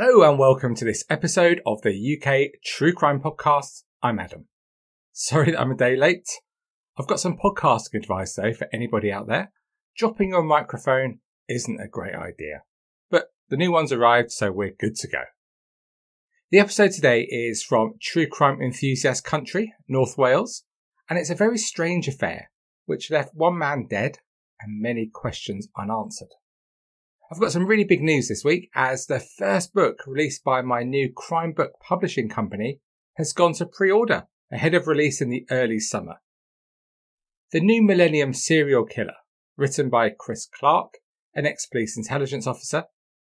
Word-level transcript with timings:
Hello 0.00 0.30
and 0.30 0.38
welcome 0.38 0.76
to 0.76 0.84
this 0.84 1.02
episode 1.10 1.60
of 1.66 1.82
the 1.82 1.90
UK 1.90 2.60
True 2.64 2.92
Crime 2.92 3.20
Podcast. 3.20 3.82
I'm 4.00 4.20
Adam. 4.20 4.46
Sorry 5.12 5.50
that 5.50 5.60
I'm 5.60 5.72
a 5.72 5.76
day 5.76 5.96
late. 5.96 6.28
I've 6.96 7.08
got 7.08 7.18
some 7.18 7.36
podcasting 7.36 7.94
advice 7.94 8.34
though 8.34 8.52
for 8.52 8.68
anybody 8.72 9.10
out 9.10 9.26
there. 9.26 9.50
Dropping 9.96 10.28
your 10.28 10.44
microphone 10.44 11.18
isn't 11.48 11.80
a 11.80 11.88
great 11.88 12.14
idea. 12.14 12.62
But 13.10 13.32
the 13.48 13.56
new 13.56 13.72
one's 13.72 13.90
arrived, 13.90 14.30
so 14.30 14.52
we're 14.52 14.70
good 14.70 14.94
to 14.98 15.08
go. 15.08 15.22
The 16.52 16.60
episode 16.60 16.92
today 16.92 17.22
is 17.22 17.64
from 17.64 17.94
True 18.00 18.28
Crime 18.28 18.62
Enthusiast 18.62 19.24
Country, 19.24 19.74
North 19.88 20.16
Wales, 20.16 20.62
and 21.10 21.18
it's 21.18 21.30
a 21.30 21.34
very 21.34 21.58
strange 21.58 22.06
affair 22.06 22.52
which 22.86 23.10
left 23.10 23.34
one 23.34 23.58
man 23.58 23.88
dead 23.90 24.20
and 24.60 24.80
many 24.80 25.10
questions 25.12 25.66
unanswered. 25.76 26.34
I've 27.30 27.40
got 27.40 27.52
some 27.52 27.66
really 27.66 27.84
big 27.84 28.02
news 28.02 28.28
this 28.28 28.42
week 28.42 28.70
as 28.74 29.04
the 29.04 29.20
first 29.20 29.74
book 29.74 29.98
released 30.06 30.42
by 30.44 30.62
my 30.62 30.82
new 30.82 31.12
crime 31.14 31.52
book 31.52 31.72
publishing 31.86 32.30
company 32.30 32.80
has 33.16 33.34
gone 33.34 33.52
to 33.54 33.66
pre-order 33.66 34.28
ahead 34.50 34.72
of 34.72 34.86
release 34.86 35.20
in 35.20 35.28
the 35.28 35.44
early 35.50 35.78
summer. 35.78 36.22
The 37.52 37.60
New 37.60 37.82
Millennium 37.82 38.32
Serial 38.32 38.86
Killer, 38.86 39.16
written 39.58 39.90
by 39.90 40.08
Chris 40.08 40.46
Clark, 40.46 40.94
an 41.34 41.44
ex-police 41.44 41.98
intelligence 41.98 42.46
officer, 42.46 42.84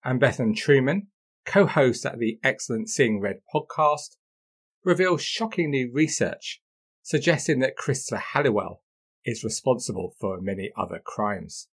and 0.04 0.20
Bethan 0.20 0.54
Truman, 0.54 1.06
co-host 1.46 2.04
at 2.04 2.18
the 2.18 2.38
excellent 2.44 2.90
Seeing 2.90 3.22
Red 3.22 3.36
podcast, 3.54 4.16
reveals 4.84 5.22
shocking 5.22 5.70
new 5.70 5.90
research 5.94 6.60
suggesting 7.02 7.60
that 7.60 7.76
Christopher 7.76 8.20
Halliwell 8.20 8.82
is 9.24 9.42
responsible 9.42 10.14
for 10.20 10.42
many 10.42 10.72
other 10.76 11.00
crimes. 11.02 11.68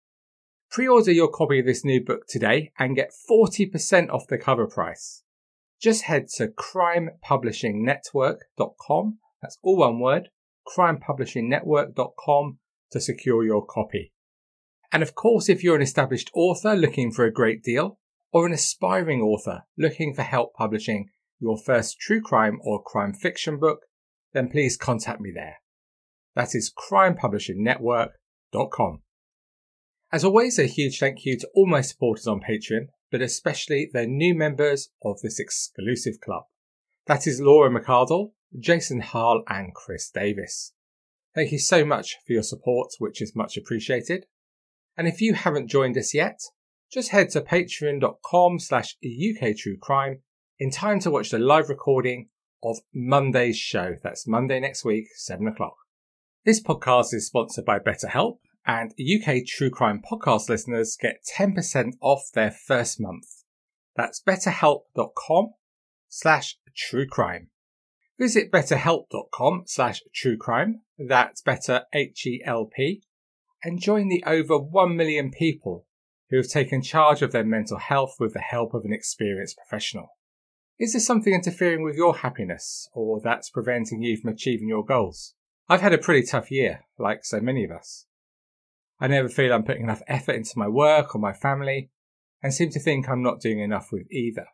Pre-order 0.74 1.12
your 1.12 1.28
copy 1.28 1.60
of 1.60 1.66
this 1.66 1.84
new 1.84 2.04
book 2.04 2.26
today 2.26 2.72
and 2.80 2.96
get 2.96 3.12
40% 3.30 4.10
off 4.10 4.26
the 4.26 4.36
cover 4.36 4.66
price. 4.66 5.22
Just 5.80 6.02
head 6.02 6.26
to 6.34 6.48
crimepublishingnetwork.com. 6.48 9.18
That's 9.40 9.58
all 9.62 9.76
one 9.76 10.00
word, 10.00 10.30
crimepublishingnetwork.com 10.66 12.58
to 12.90 13.00
secure 13.00 13.44
your 13.44 13.64
copy. 13.64 14.12
And 14.90 15.04
of 15.04 15.14
course, 15.14 15.48
if 15.48 15.62
you're 15.62 15.76
an 15.76 15.82
established 15.82 16.32
author 16.34 16.74
looking 16.74 17.12
for 17.12 17.24
a 17.24 17.32
great 17.32 17.62
deal, 17.62 18.00
or 18.32 18.44
an 18.44 18.52
aspiring 18.52 19.20
author 19.20 19.62
looking 19.78 20.12
for 20.12 20.22
help 20.22 20.54
publishing 20.54 21.06
your 21.38 21.56
first 21.56 22.00
true 22.00 22.20
crime 22.20 22.58
or 22.64 22.82
crime 22.82 23.12
fiction 23.12 23.60
book, 23.60 23.82
then 24.32 24.48
please 24.48 24.76
contact 24.76 25.20
me 25.20 25.30
there. 25.32 25.58
That 26.34 26.56
is 26.56 26.72
crimepublishingnetwork.com. 26.76 29.02
As 30.14 30.22
always, 30.22 30.60
a 30.60 30.66
huge 30.66 31.00
thank 31.00 31.24
you 31.24 31.36
to 31.40 31.50
all 31.56 31.66
my 31.66 31.80
supporters 31.80 32.28
on 32.28 32.40
Patreon, 32.40 32.86
but 33.10 33.20
especially 33.20 33.90
the 33.92 34.06
new 34.06 34.32
members 34.32 34.90
of 35.04 35.20
this 35.20 35.40
exclusive 35.40 36.20
club. 36.20 36.44
That 37.08 37.26
is 37.26 37.40
Laura 37.40 37.68
McArdle, 37.68 38.30
Jason 38.56 39.00
Hall, 39.00 39.42
and 39.48 39.74
Chris 39.74 40.08
Davis. 40.08 40.72
Thank 41.34 41.50
you 41.50 41.58
so 41.58 41.84
much 41.84 42.14
for 42.24 42.32
your 42.32 42.44
support, 42.44 42.92
which 43.00 43.20
is 43.20 43.34
much 43.34 43.56
appreciated. 43.56 44.26
And 44.96 45.08
if 45.08 45.20
you 45.20 45.34
haven't 45.34 45.66
joined 45.66 45.98
us 45.98 46.14
yet, 46.14 46.38
just 46.92 47.08
head 47.08 47.30
to 47.30 47.40
patreon.com 47.40 48.60
slash 48.60 48.96
uktruecrime 49.04 50.20
in 50.60 50.70
time 50.70 51.00
to 51.00 51.10
watch 51.10 51.30
the 51.30 51.40
live 51.40 51.68
recording 51.68 52.28
of 52.62 52.78
Monday's 52.94 53.58
show. 53.58 53.96
That's 54.04 54.28
Monday 54.28 54.60
next 54.60 54.84
week, 54.84 55.08
7 55.16 55.44
o'clock. 55.48 55.74
This 56.44 56.62
podcast 56.62 57.12
is 57.12 57.26
sponsored 57.26 57.64
by 57.64 57.80
BetterHelp, 57.80 58.36
and 58.66 58.92
UK 58.92 59.44
True 59.46 59.70
Crime 59.70 60.00
podcast 60.00 60.48
listeners 60.48 60.96
get 61.00 61.24
10% 61.36 61.94
off 62.00 62.30
their 62.32 62.50
first 62.50 63.00
month. 63.00 63.44
That's 63.96 64.22
betterhelp.com 64.22 65.54
slash 66.08 66.56
true 66.76 67.06
crime. 67.06 67.48
Visit 68.18 68.50
betterhelp.com 68.50 69.64
slash 69.66 70.02
true 70.14 70.36
crime. 70.36 70.82
That's 70.98 71.42
better 71.42 71.82
H-E-L-P 71.92 73.02
and 73.64 73.80
join 73.80 74.08
the 74.08 74.22
over 74.26 74.58
1 74.58 74.96
million 74.96 75.30
people 75.30 75.86
who 76.30 76.36
have 76.36 76.48
taken 76.48 76.82
charge 76.82 77.22
of 77.22 77.32
their 77.32 77.44
mental 77.44 77.78
health 77.78 78.16
with 78.20 78.34
the 78.34 78.40
help 78.40 78.74
of 78.74 78.84
an 78.84 78.92
experienced 78.92 79.56
professional. 79.56 80.08
Is 80.78 80.92
there 80.92 81.00
something 81.00 81.32
interfering 81.32 81.82
with 81.82 81.96
your 81.96 82.16
happiness 82.16 82.88
or 82.92 83.20
that's 83.22 83.50
preventing 83.50 84.02
you 84.02 84.16
from 84.16 84.32
achieving 84.32 84.68
your 84.68 84.84
goals? 84.84 85.34
I've 85.68 85.80
had 85.80 85.94
a 85.94 85.98
pretty 85.98 86.26
tough 86.26 86.50
year, 86.50 86.84
like 86.98 87.24
so 87.24 87.40
many 87.40 87.64
of 87.64 87.70
us. 87.70 88.06
I 89.04 89.06
never 89.06 89.28
feel 89.28 89.52
I'm 89.52 89.64
putting 89.64 89.82
enough 89.82 90.00
effort 90.08 90.34
into 90.34 90.56
my 90.58 90.66
work 90.66 91.14
or 91.14 91.18
my 91.18 91.34
family, 91.34 91.90
and 92.42 92.54
seem 92.54 92.70
to 92.70 92.80
think 92.80 93.06
I'm 93.06 93.22
not 93.22 93.38
doing 93.38 93.58
enough 93.58 93.92
with 93.92 94.10
either. 94.10 94.46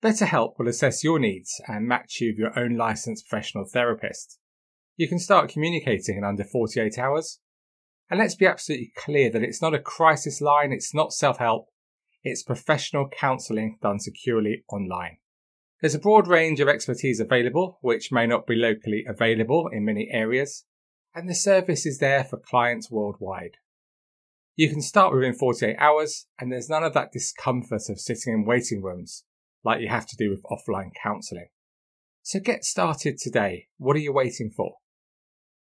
BetterHelp 0.00 0.52
will 0.56 0.68
assess 0.68 1.02
your 1.02 1.18
needs 1.18 1.60
and 1.66 1.88
match 1.88 2.20
you 2.20 2.28
with 2.28 2.38
your 2.38 2.56
own 2.56 2.76
licensed 2.76 3.28
professional 3.28 3.64
therapist. 3.64 4.38
You 4.96 5.08
can 5.08 5.18
start 5.18 5.50
communicating 5.50 6.16
in 6.16 6.22
under 6.22 6.44
48 6.44 6.96
hours. 6.96 7.40
And 8.08 8.20
let's 8.20 8.36
be 8.36 8.46
absolutely 8.46 8.92
clear 8.96 9.32
that 9.32 9.42
it's 9.42 9.60
not 9.60 9.74
a 9.74 9.80
crisis 9.80 10.40
line, 10.40 10.70
it's 10.72 10.94
not 10.94 11.12
self 11.12 11.38
help, 11.38 11.66
it's 12.22 12.44
professional 12.44 13.08
counselling 13.08 13.78
done 13.82 13.98
securely 13.98 14.62
online. 14.72 15.16
There's 15.80 15.96
a 15.96 15.98
broad 15.98 16.28
range 16.28 16.60
of 16.60 16.68
expertise 16.68 17.18
available, 17.18 17.80
which 17.82 18.12
may 18.12 18.28
not 18.28 18.46
be 18.46 18.54
locally 18.54 19.04
available 19.08 19.68
in 19.72 19.84
many 19.84 20.08
areas, 20.12 20.66
and 21.16 21.28
the 21.28 21.34
service 21.34 21.84
is 21.84 21.98
there 21.98 22.22
for 22.22 22.38
clients 22.38 22.92
worldwide. 22.92 23.56
You 24.58 24.68
can 24.68 24.82
start 24.82 25.14
within 25.14 25.34
48 25.34 25.76
hours, 25.78 26.26
and 26.40 26.50
there's 26.50 26.68
none 26.68 26.82
of 26.82 26.92
that 26.94 27.12
discomfort 27.12 27.82
of 27.88 28.00
sitting 28.00 28.32
in 28.32 28.44
waiting 28.44 28.82
rooms 28.82 29.22
like 29.62 29.80
you 29.80 29.86
have 29.86 30.06
to 30.06 30.16
do 30.16 30.30
with 30.30 30.42
offline 30.50 30.90
counselling. 31.00 31.46
So 32.24 32.40
get 32.40 32.64
started 32.64 33.18
today. 33.18 33.68
What 33.76 33.94
are 33.94 34.00
you 34.00 34.12
waiting 34.12 34.50
for? 34.50 34.78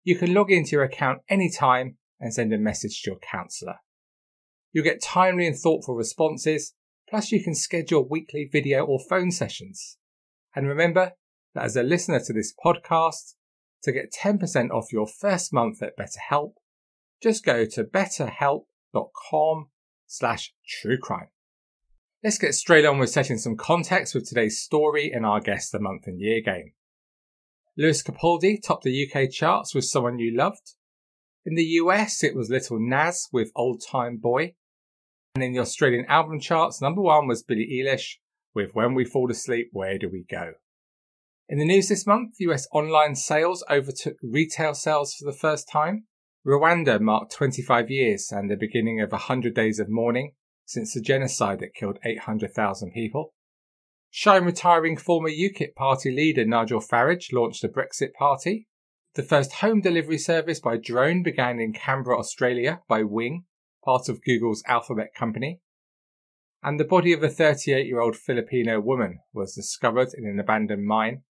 You 0.05 0.17
can 0.17 0.33
log 0.33 0.53
into 0.53 0.77
your 0.77 0.85
account 0.85 1.23
anytime 1.29 1.97
and 2.21 2.33
send 2.33 2.55
a 2.55 2.57
message 2.57 3.03
to 3.03 3.11
your 3.11 3.19
counsellor. 3.19 3.79
You'll 4.73 4.85
get 4.85 5.03
timely 5.03 5.49
and 5.49 5.59
thoughtful 5.59 5.97
responses, 5.97 6.75
plus 7.11 7.33
you 7.33 7.43
can 7.43 7.57
schedule 7.57 8.07
weekly 8.09 8.49
video 8.51 8.85
or 8.85 9.01
phone 9.01 9.33
sessions. 9.33 9.99
And 10.55 10.69
remember 10.69 11.15
that 11.57 11.65
as 11.65 11.75
a 11.75 11.83
listener 11.83 12.21
to 12.21 12.33
this 12.33 12.55
podcast, 12.65 13.35
to 13.83 13.91
get 13.91 14.13
10% 14.17 14.71
off 14.71 14.93
your 14.93 15.09
first 15.09 15.53
month 15.53 15.83
at 15.83 15.99
BetterHelp, 15.99 16.53
just 17.21 17.45
go 17.45 17.65
to 17.65 17.83
betterhelp 17.83 18.67
com 19.31 19.69
slash 20.07 20.53
true 20.67 20.99
crime. 20.99 21.29
Let's 22.23 22.39
get 22.39 22.55
straight 22.55 22.87
on 22.87 22.99
with 22.99 23.11
setting 23.11 23.37
some 23.37 23.57
context 23.57 24.15
with 24.15 24.27
today's 24.27 24.61
story 24.61 25.13
and 25.13 25.27
our 25.27 25.41
guest 25.41 25.73
the 25.73 25.79
month 25.79 26.07
and 26.07 26.21
year 26.21 26.41
game. 26.41 26.73
Lewis 27.77 28.03
Capaldi 28.03 28.63
topped 28.63 28.85
the 28.85 29.07
UK 29.07 29.31
charts 29.31 29.75
with 29.75 29.85
Someone 29.85 30.19
You 30.19 30.35
Loved. 30.35 30.75
In 31.45 31.55
the 31.57 31.65
US, 31.65 32.23
it 32.25 32.35
was 32.35 32.49
Little 32.49 32.79
Nas 32.81 33.29
with 33.33 33.51
Old 33.55 33.83
Time 33.87 34.17
Boy. 34.17 34.55
And 35.35 35.43
in 35.43 35.53
the 35.53 35.59
Australian 35.59 36.07
album 36.07 36.41
charts, 36.41 36.81
number 36.81 37.03
one 37.03 37.27
was 37.27 37.43
Billie 37.43 37.69
Eilish 37.69 38.15
with 38.55 38.71
When 38.73 38.95
We 38.95 39.05
Fall 39.05 39.31
Asleep, 39.31 39.69
Where 39.73 39.99
Do 39.99 40.09
We 40.09 40.25
Go? 40.31 40.53
In 41.49 41.59
the 41.59 41.67
news 41.67 41.89
this 41.89 42.07
month, 42.07 42.37
US 42.39 42.67
online 42.73 43.17
sales 43.17 43.63
overtook 43.69 44.17
retail 44.23 44.73
sales 44.73 45.15
for 45.15 45.25
the 45.27 45.37
first 45.37 45.69
time. 45.69 46.05
Rwanda 46.47 47.01
marked 47.01 47.33
25 47.33 47.91
years 47.91 48.31
and 48.31 48.51
the 48.51 48.57
beginning 48.57 49.01
of 49.01 49.13
100 49.13 49.55
days 49.55 49.81
of 49.81 49.89
mourning 49.89 50.33
since 50.67 50.93
the 50.93 51.01
genocide 51.01 51.59
that 51.61 51.75
killed 51.75 51.99
800,000 52.05 52.93
people. 52.93 53.33
Shy 54.11 54.37
retiring 54.37 54.97
former 54.97 55.31
UKIP 55.31 55.75
party 55.75 56.11
leader 56.11 56.45
Nigel 56.45 56.81
Farage 56.81 57.33
launched 57.33 57.65
a 57.65 57.69
Brexit 57.69 58.13
party. 58.13 58.69
The 59.15 59.23
first 59.23 59.55
home 59.55 59.81
delivery 59.81 60.19
service 60.19 60.61
by 60.61 60.77
drone 60.77 61.23
began 61.23 61.59
in 61.61 61.73
Canberra, 61.73 62.19
Australia 62.19 62.83
by 62.89 63.05
Wing, 63.05 63.45
part 63.83 64.11
of 64.11 64.23
Google's 64.23 64.63
Alphabet 64.67 65.15
company. 65.15 65.61
And 66.63 66.79
the 66.79 66.85
body 66.85 67.13
of 67.13 67.23
a 67.23 67.29
38 67.29 67.87
year 67.87 68.01
old 68.01 68.17
Filipino 68.17 68.81
woman 68.81 69.21
was 69.33 69.55
discovered 69.55 70.09
in 70.15 70.27
an 70.27 70.39
abandoned 70.39 70.85
mine 70.85 71.23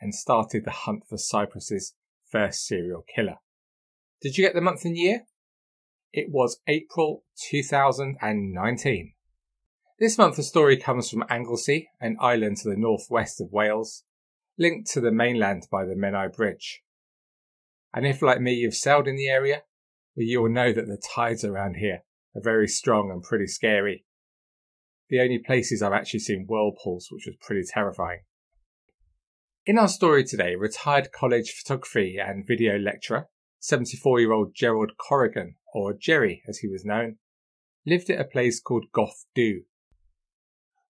and 0.00 0.14
started 0.14 0.64
the 0.64 0.70
hunt 0.70 1.04
for 1.08 1.16
Cyprus's 1.16 1.94
first 2.30 2.64
serial 2.64 3.04
killer. 3.14 3.38
Did 4.22 4.36
you 4.36 4.44
get 4.44 4.54
the 4.54 4.60
month 4.60 4.84
and 4.84 4.98
year? 4.98 5.22
It 6.12 6.26
was 6.28 6.60
April 6.66 7.24
2019. 7.50 9.14
This 9.98 10.18
month 10.18 10.36
the 10.36 10.42
story 10.42 10.76
comes 10.76 11.08
from 11.08 11.24
Anglesey, 11.30 11.88
an 12.02 12.18
island 12.20 12.58
to 12.58 12.68
the 12.68 12.76
northwest 12.76 13.40
of 13.40 13.50
Wales, 13.50 14.04
linked 14.58 14.90
to 14.90 15.00
the 15.00 15.10
mainland 15.10 15.68
by 15.72 15.86
the 15.86 15.94
Menai 15.94 16.34
Bridge. 16.34 16.82
And 17.94 18.06
if, 18.06 18.20
like 18.20 18.42
me, 18.42 18.52
you've 18.52 18.74
sailed 18.74 19.08
in 19.08 19.16
the 19.16 19.28
area, 19.28 19.62
well, 20.14 20.26
you'll 20.26 20.50
know 20.50 20.70
that 20.74 20.86
the 20.86 21.00
tides 21.14 21.42
around 21.42 21.76
here 21.76 22.02
are 22.34 22.42
very 22.42 22.68
strong 22.68 23.10
and 23.10 23.22
pretty 23.22 23.46
scary. 23.46 24.04
The 25.08 25.20
only 25.20 25.38
places 25.38 25.82
I've 25.82 25.94
actually 25.94 26.20
seen 26.20 26.44
whirlpools, 26.46 27.08
which 27.10 27.24
was 27.24 27.36
pretty 27.40 27.62
terrifying. 27.66 28.20
In 29.64 29.78
our 29.78 29.88
story 29.88 30.24
today, 30.24 30.56
retired 30.56 31.10
college 31.10 31.52
photography 31.52 32.18
and 32.18 32.46
video 32.46 32.78
lecturer, 32.78 33.28
74 33.60 34.20
year 34.20 34.32
old 34.32 34.54
Gerald 34.54 34.92
Corrigan, 34.98 35.54
or 35.72 35.94
Jerry 35.94 36.42
as 36.48 36.58
he 36.58 36.68
was 36.68 36.84
known, 36.84 37.16
lived 37.86 38.10
at 38.10 38.20
a 38.20 38.24
place 38.24 38.60
called 38.60 38.86
Gough 38.92 39.24
Dhu 39.36 39.60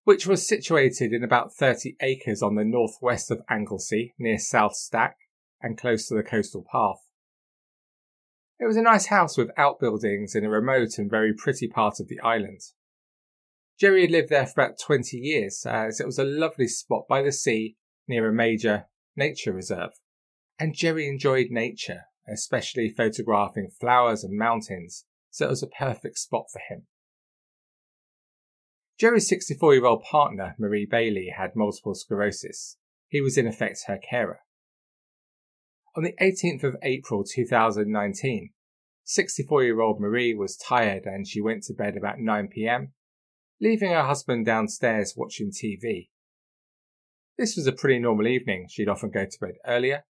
which 0.05 0.27
was 0.27 0.47
situated 0.47 1.13
in 1.13 1.23
about 1.23 1.55
30 1.55 1.97
acres 2.01 2.43
on 2.43 2.55
the 2.55 2.65
northwest 2.65 3.31
of 3.31 3.43
Anglesey 3.49 4.15
near 4.19 4.39
South 4.39 4.75
Stack 4.75 5.17
and 5.61 5.79
close 5.79 6.09
to 6.09 6.15
the 6.15 6.23
coastal 6.23 6.65
path. 6.71 7.07
It 8.59 8.67
was 8.67 8.77
a 8.77 8.83
nice 8.83 9.07
house 9.07 9.37
with 9.37 9.57
outbuildings 9.57 10.35
in 10.35 10.45
a 10.45 10.51
remote 10.51 10.99
and 10.99 11.11
very 11.11 11.33
pretty 11.33 11.69
part 11.69 12.01
of 12.01 12.09
the 12.09 12.21
island. 12.21 12.61
Jerry 13.79 14.03
had 14.03 14.11
lived 14.11 14.31
there 14.31 14.47
for 14.47 14.63
about 14.63 14.79
20 14.79 15.17
years 15.17 15.65
as 15.65 16.01
it 16.01 16.07
was 16.07 16.19
a 16.19 16.25
lovely 16.25 16.67
spot 16.67 17.05
by 17.09 17.23
the 17.23 17.33
sea 17.33 17.77
near 18.09 18.29
a 18.29 18.33
major 18.33 18.87
nature 19.17 19.53
reserve. 19.53 19.93
And 20.59 20.75
Jerry 20.75 21.09
enjoyed 21.09 21.51
nature, 21.51 22.07
especially 22.33 22.89
photographing 22.89 23.71
flowers 23.81 24.25
and 24.25 24.37
mountains, 24.37 25.05
so 25.31 25.47
it 25.47 25.51
was 25.51 25.63
a 25.63 25.67
perfect 25.67 26.19
spot 26.19 26.47
for 26.53 26.61
him. 26.69 26.87
Jerry's 28.99 29.29
64 29.29 29.75
year 29.75 29.87
old 29.87 30.03
partner, 30.03 30.55
Marie 30.59 30.87
Bailey, 30.89 31.33
had 31.37 31.57
multiple 31.57 31.95
sclerosis. 31.95 32.77
He 33.09 33.21
was 33.21 33.39
in 33.39 33.47
effect 33.47 33.85
her 33.87 33.99
carer. 33.99 34.41
On 35.97 36.05
the 36.05 36.15
18th 36.21 36.63
of 36.63 36.77
April 36.83 37.25
2019, 37.25 38.51
64 39.05 39.65
year 39.65 39.81
old 39.81 40.01
Marie 40.01 40.35
was 40.35 40.57
tired 40.57 41.05
and 41.05 41.27
she 41.27 41.41
went 41.41 41.65
to 41.65 41.75
bed 41.75 41.97
about 41.97 42.21
9 42.21 42.49
pm, 42.49 42.93
leaving 43.61 43.91
her 43.91 44.05
husband 44.05 44.47
downstairs 44.47 45.15
watching 45.17 45.51
TV. 45.51 46.11
This 47.37 47.57
was 47.57 47.67
a 47.67 47.73
pretty 47.73 47.99
normal 47.99 48.29
evening. 48.29 48.67
She'd 48.69 48.89
often 48.89 49.11
go 49.11 49.25
to 49.25 49.39
bed 49.41 49.55
earlier, 49.67 50.05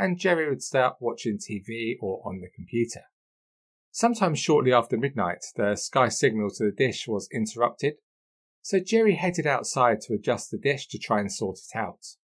and 0.00 0.18
Jerry 0.18 0.48
would 0.48 0.62
start 0.62 0.96
watching 1.00 1.38
TV 1.38 1.96
or 2.00 2.22
on 2.24 2.40
the 2.40 2.48
computer. 2.54 3.02
Sometime 3.90 4.34
shortly 4.34 4.72
after 4.72 4.96
midnight, 4.96 5.44
the 5.56 5.76
Sky 5.76 6.08
signal 6.08 6.50
to 6.50 6.64
the 6.64 6.72
dish 6.72 7.06
was 7.06 7.28
interrupted 7.32 7.94
so 8.62 8.78
Jerry 8.78 9.14
headed 9.14 9.46
outside 9.46 10.00
to 10.02 10.14
adjust 10.14 10.50
the 10.50 10.58
dish 10.58 10.86
to 10.88 10.98
try 10.98 11.20
and 11.20 11.32
sort 11.32 11.58
it 11.58 11.76
out. 11.76 12.16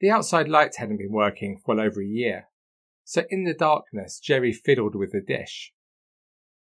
The 0.00 0.10
outside 0.10 0.48
light 0.48 0.76
hadn't 0.76 0.98
been 0.98 1.12
working 1.12 1.58
for 1.58 1.74
well 1.74 1.86
over 1.86 2.00
a 2.02 2.06
year, 2.06 2.48
so 3.04 3.24
in 3.30 3.44
the 3.44 3.54
darkness, 3.54 4.18
Jerry 4.18 4.52
fiddled 4.52 4.94
with 4.94 5.12
the 5.12 5.20
dish. 5.20 5.72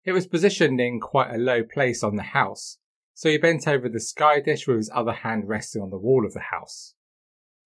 It 0.06 0.12
was 0.12 0.28
positioned 0.28 0.80
in 0.80 1.00
quite 1.00 1.34
a 1.34 1.38
low 1.38 1.64
place 1.64 2.04
on 2.04 2.16
the 2.16 2.24
house, 2.24 2.78
so 3.14 3.30
he 3.30 3.38
bent 3.38 3.68
over 3.68 3.90
the 3.90 4.00
sky 4.00 4.40
dish 4.40 4.68
with 4.68 4.78
his 4.78 4.92
other 4.94 5.14
hand 5.14 5.48
resting 5.48 5.82
on 5.82 5.90
the 5.90 5.98
wall 5.98 6.26
of 6.26 6.34
the 6.34 6.52
house. 6.52 6.94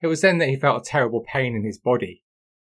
It 0.02 0.08
was 0.08 0.22
then 0.22 0.38
that 0.38 0.50
he 0.50 0.56
felt 0.56 0.88
a 0.88 0.90
terrible 0.90 1.26
pain 1.28 1.56
in 1.56 1.66
his 1.66 1.80
body, 1.80 2.24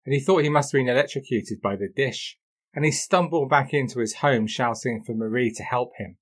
and 0.10 0.16
he 0.16 0.20
thought 0.20 0.42
he 0.42 0.50
must 0.50 0.72
have 0.72 0.80
been 0.80 0.90
electrocuted 0.90 1.62
by 1.62 1.76
the 1.76 1.88
dish, 1.88 2.36
and 2.74 2.84
he 2.84 2.90
stumbled 2.90 3.48
back 3.48 3.76
into 3.76 4.00
his 4.00 4.16
home 4.16 4.48
shouting 4.48 5.04
for 5.06 5.14
Marie 5.14 5.54
to 5.54 5.62
help 5.62 5.92
him. 5.98 6.18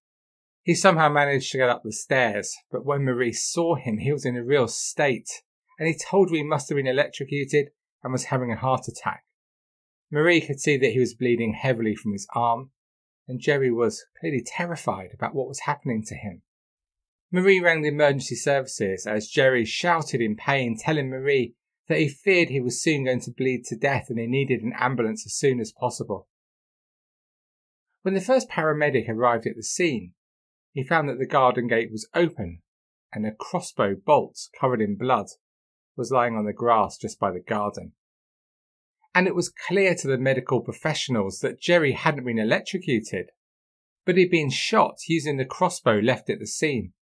He 0.61 0.75
somehow 0.75 1.07
managed 1.07 1.53
to 1.53 1.57
get 1.57 1.69
up 1.69 1.83
the 1.85 1.93
stairs, 1.93 2.53
but 2.69 2.85
when 2.85 3.05
Marie 3.05 3.31
saw 3.31 3.75
him, 3.75 3.99
he 3.99 4.11
was 4.11 4.25
in 4.25 4.35
a 4.35 4.43
real 4.43 4.67
state, 4.67 5.41
and 5.79 5.87
he 5.87 5.97
told 5.97 6.29
her 6.29 6.35
he 6.35 6.43
must 6.43 6.67
have 6.67 6.75
been 6.75 6.85
electrocuted 6.85 7.69
and 8.03 8.11
was 8.11 8.25
having 8.25 8.51
a 8.51 8.57
heart 8.57 8.89
attack. 8.89 9.23
Marie 10.11 10.41
could 10.41 10.59
see 10.59 10.75
that 10.75 10.91
he 10.91 10.99
was 10.99 11.15
bleeding 11.15 11.53
heavily 11.53 11.95
from 11.95 12.11
his 12.11 12.27
arm, 12.35 12.71
and 13.25 13.39
Jerry 13.39 13.71
was 13.71 14.03
clearly 14.19 14.43
terrified 14.45 15.11
about 15.13 15.33
what 15.33 15.47
was 15.47 15.61
happening 15.61 16.03
to 16.07 16.15
him. 16.15 16.41
Marie 17.31 17.61
rang 17.61 17.83
the 17.83 17.87
emergency 17.87 18.35
services 18.35 19.07
as 19.07 19.29
Jerry 19.29 19.63
shouted 19.63 20.19
in 20.19 20.35
pain, 20.35 20.75
telling 20.77 21.09
Marie 21.09 21.55
that 21.87 21.99
he 21.99 22.09
feared 22.09 22.49
he 22.49 22.59
was 22.59 22.81
soon 22.81 23.05
going 23.05 23.21
to 23.21 23.31
bleed 23.31 23.63
to 23.65 23.75
death 23.75 24.07
and 24.09 24.19
he 24.19 24.27
needed 24.27 24.61
an 24.61 24.73
ambulance 24.77 25.25
as 25.25 25.35
soon 25.35 25.59
as 25.59 25.71
possible. 25.71 26.27
When 28.01 28.13
the 28.13 28.21
first 28.21 28.49
paramedic 28.49 29.09
arrived 29.09 29.45
at 29.47 29.55
the 29.55 29.63
scene, 29.63 30.13
he 30.73 30.83
found 30.83 31.09
that 31.09 31.17
the 31.17 31.25
garden 31.25 31.67
gate 31.67 31.91
was 31.91 32.07
open 32.13 32.61
and 33.13 33.25
a 33.25 33.31
crossbow 33.31 33.95
bolt 33.95 34.37
covered 34.59 34.81
in 34.81 34.97
blood 34.97 35.27
was 35.95 36.11
lying 36.11 36.35
on 36.35 36.45
the 36.45 36.53
grass 36.53 36.97
just 36.97 37.19
by 37.19 37.31
the 37.31 37.39
garden. 37.39 37.93
And 39.15 39.25
it 39.25 39.35
was 39.35 39.49
clear 39.49 39.95
to 39.95 40.07
the 40.07 40.17
medical 40.17 40.61
professionals 40.61 41.39
that 41.39 41.59
Jerry 41.59 41.93
hadn't 41.93 42.25
been 42.25 42.37
electrocuted, 42.37 43.31
but 44.05 44.15
he'd 44.15 44.29
been 44.29 44.51
shot 44.51 44.97
using 45.07 45.37
the 45.37 45.45
crossbow 45.45 45.99
left 45.99 46.29
at 46.29 46.39
the 46.39 46.45
scene. 46.45 46.93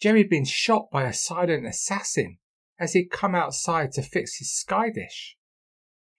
Jerry 0.00 0.22
had 0.22 0.30
been 0.30 0.44
shot 0.44 0.90
by 0.90 1.04
a 1.04 1.12
silent 1.12 1.64
assassin 1.64 2.38
as 2.82 2.94
he'd 2.94 3.12
come 3.12 3.32
outside 3.32 3.92
to 3.92 4.02
fix 4.02 4.38
his 4.38 4.52
sky 4.52 4.90
dish. 4.90 5.36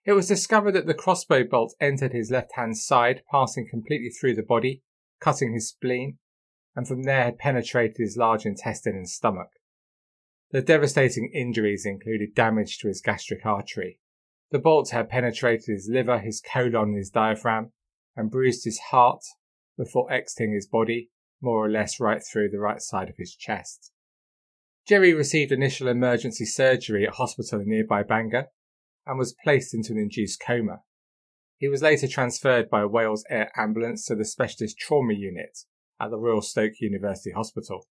It 0.05 0.13
was 0.13 0.29
discovered 0.29 0.71
that 0.71 0.85
the 0.85 0.93
crossbow 0.93 1.43
bolt 1.43 1.75
entered 1.81 2.13
his 2.13 2.31
left 2.31 2.53
hand 2.55 2.77
side, 2.77 3.21
passing 3.29 3.67
completely 3.69 4.09
through 4.09 4.35
the 4.35 4.43
body, 4.43 4.81
cutting 5.19 5.53
his 5.53 5.67
spleen, 5.67 6.19
and 6.73 6.87
from 6.87 7.03
there 7.03 7.25
had 7.25 7.37
penetrated 7.37 7.97
his 7.97 8.15
large 8.15 8.45
intestine 8.45 8.95
and 8.95 9.09
stomach. 9.09 9.49
The 10.51 10.61
devastating 10.61 11.29
injuries 11.33 11.85
included 11.85 12.33
damage 12.33 12.77
to 12.79 12.87
his 12.87 13.01
gastric 13.01 13.45
artery. 13.45 13.99
The 14.51 14.59
bolt 14.59 14.91
had 14.91 15.09
penetrated 15.09 15.65
his 15.67 15.89
liver, 15.91 16.19
his 16.19 16.41
colon, 16.41 16.89
and 16.89 16.97
his 16.97 17.09
diaphragm, 17.09 17.73
and 18.15 18.31
bruised 18.31 18.63
his 18.63 18.79
heart 18.79 19.25
before 19.77 20.09
exiting 20.09 20.53
his 20.53 20.67
body, 20.67 21.09
more 21.41 21.65
or 21.65 21.69
less 21.69 21.99
right 21.99 22.21
through 22.23 22.51
the 22.51 22.59
right 22.59 22.81
side 22.81 23.09
of 23.09 23.17
his 23.17 23.35
chest. 23.35 23.91
Jerry 24.87 25.13
received 25.13 25.51
initial 25.51 25.87
emergency 25.87 26.45
surgery 26.45 27.05
at 27.05 27.13
hospital 27.13 27.61
in 27.61 27.69
nearby 27.69 28.03
Bangor 28.03 28.47
and 29.05 29.17
was 29.17 29.35
placed 29.43 29.73
into 29.73 29.93
an 29.93 29.99
induced 29.99 30.41
coma. 30.45 30.81
He 31.57 31.69
was 31.69 31.81
later 31.81 32.07
transferred 32.07 32.69
by 32.69 32.81
a 32.81 32.87
Wales 32.87 33.23
Air 33.29 33.49
Ambulance 33.55 34.05
to 34.07 34.15
the 34.15 34.25
specialist 34.25 34.77
trauma 34.77 35.13
unit 35.13 35.59
at 36.01 36.09
the 36.09 36.17
Royal 36.17 36.41
Stoke 36.41 36.81
University 36.81 37.31
Hospital. 37.31 37.87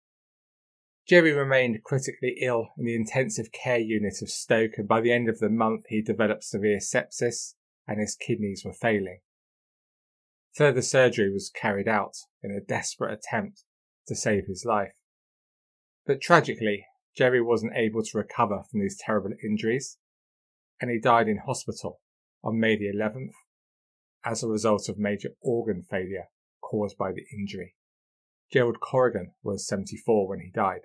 Jerry 1.08 1.32
remained 1.32 1.82
critically 1.82 2.36
ill 2.42 2.68
in 2.78 2.84
the 2.84 2.94
intensive 2.94 3.50
care 3.52 3.78
unit 3.78 4.20
of 4.22 4.30
Stoke, 4.30 4.72
and 4.76 4.86
by 4.86 5.00
the 5.00 5.12
end 5.12 5.28
of 5.28 5.38
the 5.38 5.48
month, 5.48 5.84
he 5.88 6.02
developed 6.02 6.44
severe 6.44 6.78
sepsis 6.78 7.54
and 7.88 7.98
his 7.98 8.14
kidneys 8.14 8.62
were 8.64 8.74
failing. 8.74 9.20
Further 10.54 10.82
surgery 10.82 11.32
was 11.32 11.50
carried 11.50 11.88
out 11.88 12.16
in 12.42 12.50
a 12.50 12.60
desperate 12.60 13.12
attempt 13.12 13.64
to 14.06 14.14
save 14.14 14.46
his 14.46 14.64
life. 14.64 14.92
But 16.06 16.20
tragically, 16.20 16.86
Jerry 17.16 17.40
wasn't 17.40 17.76
able 17.76 18.02
to 18.02 18.18
recover 18.18 18.62
from 18.68 18.80
these 18.80 18.98
terrible 18.98 19.32
injuries, 19.44 19.98
and 20.80 20.90
he 20.90 20.98
died 20.98 21.28
in 21.28 21.38
hospital 21.38 22.00
on 22.42 22.58
May 22.58 22.76
the 22.76 22.92
11th 22.92 23.32
as 24.24 24.42
a 24.42 24.48
result 24.48 24.88
of 24.88 24.98
major 24.98 25.30
organ 25.40 25.82
failure 25.82 26.26
caused 26.60 26.96
by 26.96 27.12
the 27.12 27.24
injury. 27.32 27.74
Gerald 28.52 28.80
Corrigan 28.80 29.32
was 29.42 29.66
74 29.66 30.28
when 30.28 30.40
he 30.40 30.50
died. 30.50 30.82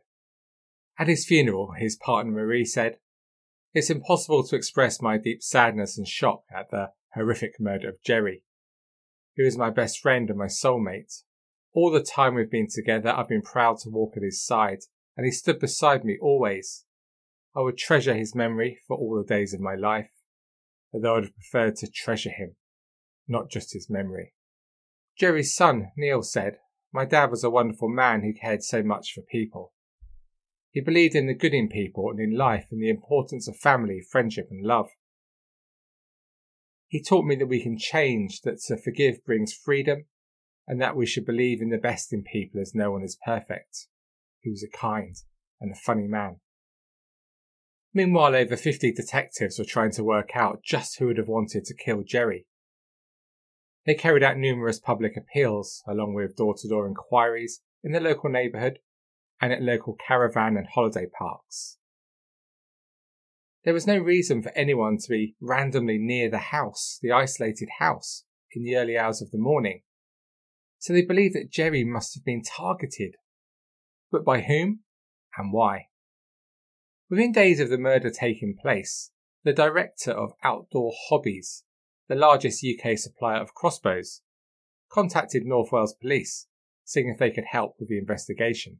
At 0.99 1.07
his 1.07 1.25
funeral, 1.25 1.73
his 1.77 1.95
partner 1.95 2.31
Marie 2.31 2.65
said, 2.65 2.97
It's 3.73 3.89
impossible 3.89 4.43
to 4.47 4.55
express 4.55 5.01
my 5.01 5.17
deep 5.17 5.43
sadness 5.43 5.97
and 5.97 6.07
shock 6.07 6.43
at 6.55 6.71
the 6.71 6.91
horrific 7.13 7.59
murder 7.59 7.89
of 7.89 8.01
Jerry, 8.03 8.43
who 9.35 9.43
is 9.43 9.57
my 9.57 9.69
best 9.69 9.99
friend 9.99 10.29
and 10.29 10.39
my 10.39 10.47
soulmate. 10.47 11.23
All 11.73 11.91
the 11.91 12.03
time 12.03 12.35
we've 12.35 12.49
been 12.49 12.69
together, 12.69 13.09
I've 13.09 13.27
been 13.27 13.41
proud 13.41 13.79
to 13.79 13.89
walk 13.89 14.13
at 14.17 14.23
his 14.23 14.43
side, 14.43 14.79
and 15.17 15.25
he 15.25 15.31
stood 15.31 15.59
beside 15.59 16.05
me 16.05 16.17
always. 16.21 16.85
I 17.55 17.61
would 17.61 17.77
treasure 17.77 18.13
his 18.13 18.35
memory 18.35 18.79
for 18.87 18.95
all 18.95 19.17
the 19.17 19.27
days 19.27 19.53
of 19.53 19.59
my 19.59 19.73
life, 19.73 20.11
although 20.93 21.17
I'd 21.17 21.23
have 21.23 21.35
preferred 21.35 21.75
to 21.77 21.89
treasure 21.89 22.29
him, 22.29 22.55
not 23.27 23.49
just 23.49 23.73
his 23.73 23.89
memory. 23.89 24.33
Jerry's 25.17 25.55
son, 25.55 25.87
Neil, 25.97 26.21
said, 26.21 26.57
my 26.93 27.03
dad 27.03 27.31
was 27.31 27.43
a 27.43 27.49
wonderful 27.49 27.89
man 27.89 28.21
who 28.21 28.33
cared 28.33 28.63
so 28.63 28.83
much 28.83 29.11
for 29.13 29.21
people. 29.21 29.73
He 30.71 30.81
believed 30.81 31.15
in 31.15 31.27
the 31.27 31.33
good 31.33 31.53
in 31.53 31.67
people 31.69 32.09
and 32.11 32.19
in 32.19 32.37
life 32.37 32.67
and 32.71 32.81
the 32.81 32.89
importance 32.89 33.47
of 33.47 33.57
family, 33.57 33.99
friendship, 33.99 34.47
and 34.51 34.65
love. 34.65 34.89
He 36.87 37.01
taught 37.03 37.25
me 37.25 37.35
that 37.35 37.47
we 37.47 37.61
can 37.61 37.77
change, 37.77 38.41
that 38.41 38.59
to 38.67 38.77
forgive 38.77 39.25
brings 39.25 39.53
freedom, 39.53 40.05
and 40.67 40.79
that 40.81 40.95
we 40.95 41.05
should 41.05 41.25
believe 41.25 41.61
in 41.61 41.69
the 41.69 41.77
best 41.77 42.13
in 42.13 42.23
people 42.23 42.61
as 42.61 42.75
no 42.75 42.91
one 42.91 43.03
is 43.03 43.17
perfect. 43.25 43.87
He 44.41 44.49
was 44.49 44.63
a 44.63 44.77
kind 44.77 45.15
and 45.59 45.71
a 45.71 45.75
funny 45.75 46.07
man. 46.07 46.39
Meanwhile, 47.93 48.35
over 48.35 48.55
50 48.55 48.91
detectives 48.93 49.57
were 49.57 49.65
trying 49.65 49.91
to 49.93 50.03
work 50.03 50.31
out 50.35 50.61
just 50.63 50.99
who 50.99 51.07
would 51.07 51.17
have 51.17 51.27
wanted 51.27 51.65
to 51.65 51.73
kill 51.73 52.03
Jerry. 52.03 52.45
They 53.85 53.95
carried 53.95 54.23
out 54.23 54.37
numerous 54.37 54.79
public 54.79 55.15
appeals, 55.15 55.81
along 55.87 56.13
with 56.13 56.35
door 56.35 56.55
to 56.57 56.67
door 56.67 56.87
inquiries 56.87 57.61
in 57.83 57.93
the 57.93 57.99
local 57.99 58.29
neighbourhood 58.29 58.79
and 59.41 59.53
at 59.53 59.61
local 59.61 59.95
caravan 59.95 60.57
and 60.57 60.67
holiday 60.67 61.05
parks. 61.07 61.77
There 63.63 63.73
was 63.73 63.87
no 63.87 63.97
reason 63.97 64.41
for 64.41 64.51
anyone 64.55 64.97
to 64.97 65.09
be 65.09 65.35
randomly 65.41 65.97
near 65.97 66.29
the 66.29 66.37
house, 66.37 66.99
the 67.01 67.11
isolated 67.11 67.69
house, 67.79 68.25
in 68.51 68.63
the 68.63 68.75
early 68.75 68.97
hours 68.97 69.21
of 69.21 69.31
the 69.31 69.37
morning, 69.37 69.81
so 70.79 70.93
they 70.93 71.01
believed 71.01 71.35
that 71.35 71.51
Jerry 71.51 71.83
must 71.83 72.15
have 72.15 72.23
been 72.23 72.43
targeted. 72.43 73.15
But 74.11 74.23
by 74.23 74.41
whom 74.41 74.81
and 75.37 75.51
why? 75.51 75.87
Within 77.09 77.31
days 77.31 77.59
of 77.59 77.69
the 77.69 77.77
murder 77.77 78.09
taking 78.09 78.55
place, 78.55 79.11
the 79.43 79.53
director 79.53 80.11
of 80.11 80.33
Outdoor 80.43 80.91
Hobbies, 81.09 81.63
the 82.07 82.15
largest 82.15 82.65
UK 82.65 82.97
supplier 82.97 83.41
of 83.41 83.53
crossbows, 83.53 84.21
contacted 84.89 85.45
North 85.45 85.71
Wales 85.71 85.93
Police, 85.93 86.47
seeing 86.83 87.09
if 87.09 87.19
they 87.19 87.31
could 87.31 87.45
help 87.45 87.75
with 87.79 87.89
the 87.89 87.97
investigation. 87.97 88.79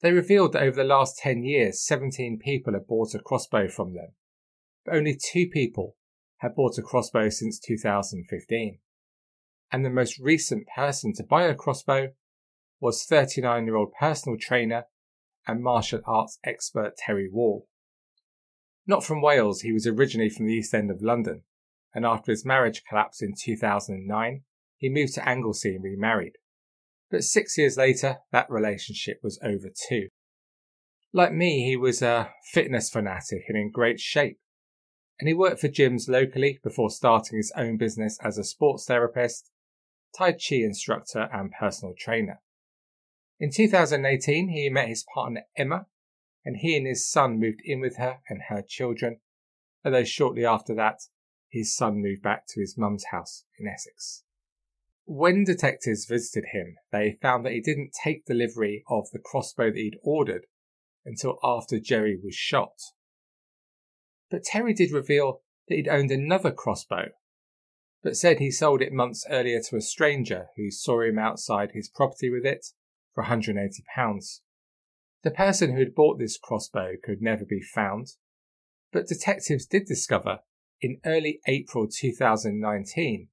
They 0.00 0.12
revealed 0.12 0.52
that 0.52 0.62
over 0.62 0.76
the 0.76 0.84
last 0.84 1.18
10 1.18 1.44
years, 1.44 1.84
17 1.86 2.38
people 2.38 2.72
had 2.74 2.86
bought 2.86 3.14
a 3.14 3.18
crossbow 3.18 3.68
from 3.68 3.94
them, 3.94 4.14
but 4.84 4.94
only 4.94 5.16
two 5.16 5.46
people 5.46 5.96
had 6.38 6.54
bought 6.54 6.78
a 6.78 6.82
crossbow 6.82 7.28
since 7.28 7.58
2015. 7.60 8.78
And 9.70 9.84
the 9.84 9.90
most 9.90 10.18
recent 10.18 10.66
person 10.74 11.14
to 11.14 11.22
buy 11.22 11.44
a 11.44 11.54
crossbow 11.54 12.12
was 12.82 13.04
39 13.04 13.64
year 13.64 13.76
old 13.76 13.92
personal 13.98 14.36
trainer 14.36 14.86
and 15.46 15.62
martial 15.62 16.00
arts 16.04 16.40
expert 16.44 16.96
Terry 16.96 17.28
Wall. 17.30 17.68
Not 18.88 19.04
from 19.04 19.22
Wales, 19.22 19.60
he 19.60 19.72
was 19.72 19.86
originally 19.86 20.28
from 20.28 20.46
the 20.46 20.54
East 20.54 20.74
End 20.74 20.90
of 20.90 21.00
London, 21.00 21.44
and 21.94 22.04
after 22.04 22.32
his 22.32 22.44
marriage 22.44 22.82
collapsed 22.88 23.22
in 23.22 23.34
2009, 23.40 24.42
he 24.76 24.88
moved 24.88 25.14
to 25.14 25.26
Anglesey 25.26 25.76
and 25.76 25.84
remarried. 25.84 26.32
But 27.08 27.22
six 27.22 27.56
years 27.56 27.76
later, 27.76 28.18
that 28.32 28.50
relationship 28.50 29.20
was 29.22 29.38
over 29.44 29.68
too. 29.88 30.08
Like 31.12 31.32
me, 31.32 31.64
he 31.64 31.76
was 31.76 32.02
a 32.02 32.32
fitness 32.52 32.90
fanatic 32.90 33.44
and 33.46 33.56
in 33.56 33.70
great 33.70 34.00
shape. 34.00 34.38
And 35.20 35.28
he 35.28 35.34
worked 35.34 35.60
for 35.60 35.68
gyms 35.68 36.08
locally 36.08 36.58
before 36.64 36.90
starting 36.90 37.36
his 37.36 37.52
own 37.56 37.76
business 37.76 38.18
as 38.24 38.38
a 38.38 38.44
sports 38.44 38.86
therapist, 38.86 39.52
Tai 40.18 40.32
Chi 40.32 40.56
instructor, 40.56 41.28
and 41.32 41.52
personal 41.52 41.94
trainer. 41.96 42.40
In 43.38 43.50
2018, 43.50 44.48
he 44.48 44.68
met 44.68 44.88
his 44.88 45.04
partner 45.14 45.42
Emma, 45.56 45.86
and 46.44 46.56
he 46.56 46.76
and 46.76 46.86
his 46.86 47.08
son 47.08 47.38
moved 47.38 47.60
in 47.64 47.80
with 47.80 47.96
her 47.96 48.20
and 48.28 48.42
her 48.48 48.62
children, 48.62 49.20
although 49.84 50.04
shortly 50.04 50.44
after 50.44 50.74
that, 50.74 51.00
his 51.48 51.74
son 51.74 52.00
moved 52.00 52.22
back 52.22 52.46
to 52.48 52.60
his 52.60 52.78
mum's 52.78 53.06
house 53.10 53.44
in 53.58 53.66
Essex. 53.66 54.24
When 55.04 55.44
detectives 55.44 56.06
visited 56.06 56.50
him, 56.52 56.76
they 56.90 57.18
found 57.20 57.44
that 57.44 57.52
he 57.52 57.60
didn't 57.60 57.92
take 58.04 58.24
delivery 58.24 58.84
of 58.88 59.10
the 59.10 59.18
crossbow 59.18 59.70
that 59.70 59.76
he'd 59.76 59.98
ordered 60.02 60.46
until 61.04 61.38
after 61.42 61.80
Jerry 61.80 62.18
was 62.22 62.34
shot. 62.34 62.78
But 64.30 64.44
Terry 64.44 64.72
did 64.72 64.92
reveal 64.92 65.42
that 65.68 65.74
he'd 65.74 65.88
owned 65.88 66.10
another 66.10 66.52
crossbow, 66.52 67.10
but 68.02 68.16
said 68.16 68.38
he 68.38 68.50
sold 68.50 68.80
it 68.80 68.92
months 68.92 69.26
earlier 69.28 69.60
to 69.68 69.76
a 69.76 69.82
stranger 69.82 70.46
who 70.56 70.70
saw 70.70 71.02
him 71.02 71.18
outside 71.18 71.72
his 71.72 71.88
property 71.88 72.30
with 72.30 72.46
it 72.46 72.68
for 73.14 73.24
£180. 73.24 74.40
The 75.22 75.30
person 75.30 75.72
who 75.72 75.78
had 75.78 75.94
bought 75.94 76.18
this 76.18 76.38
crossbow 76.38 76.94
could 77.02 77.22
never 77.22 77.44
be 77.44 77.60
found, 77.60 78.08
but 78.92 79.06
detectives 79.06 79.66
did 79.66 79.86
discover 79.86 80.40
in 80.80 81.00
early 81.06 81.40
April 81.46 81.86
2019, 81.86 83.28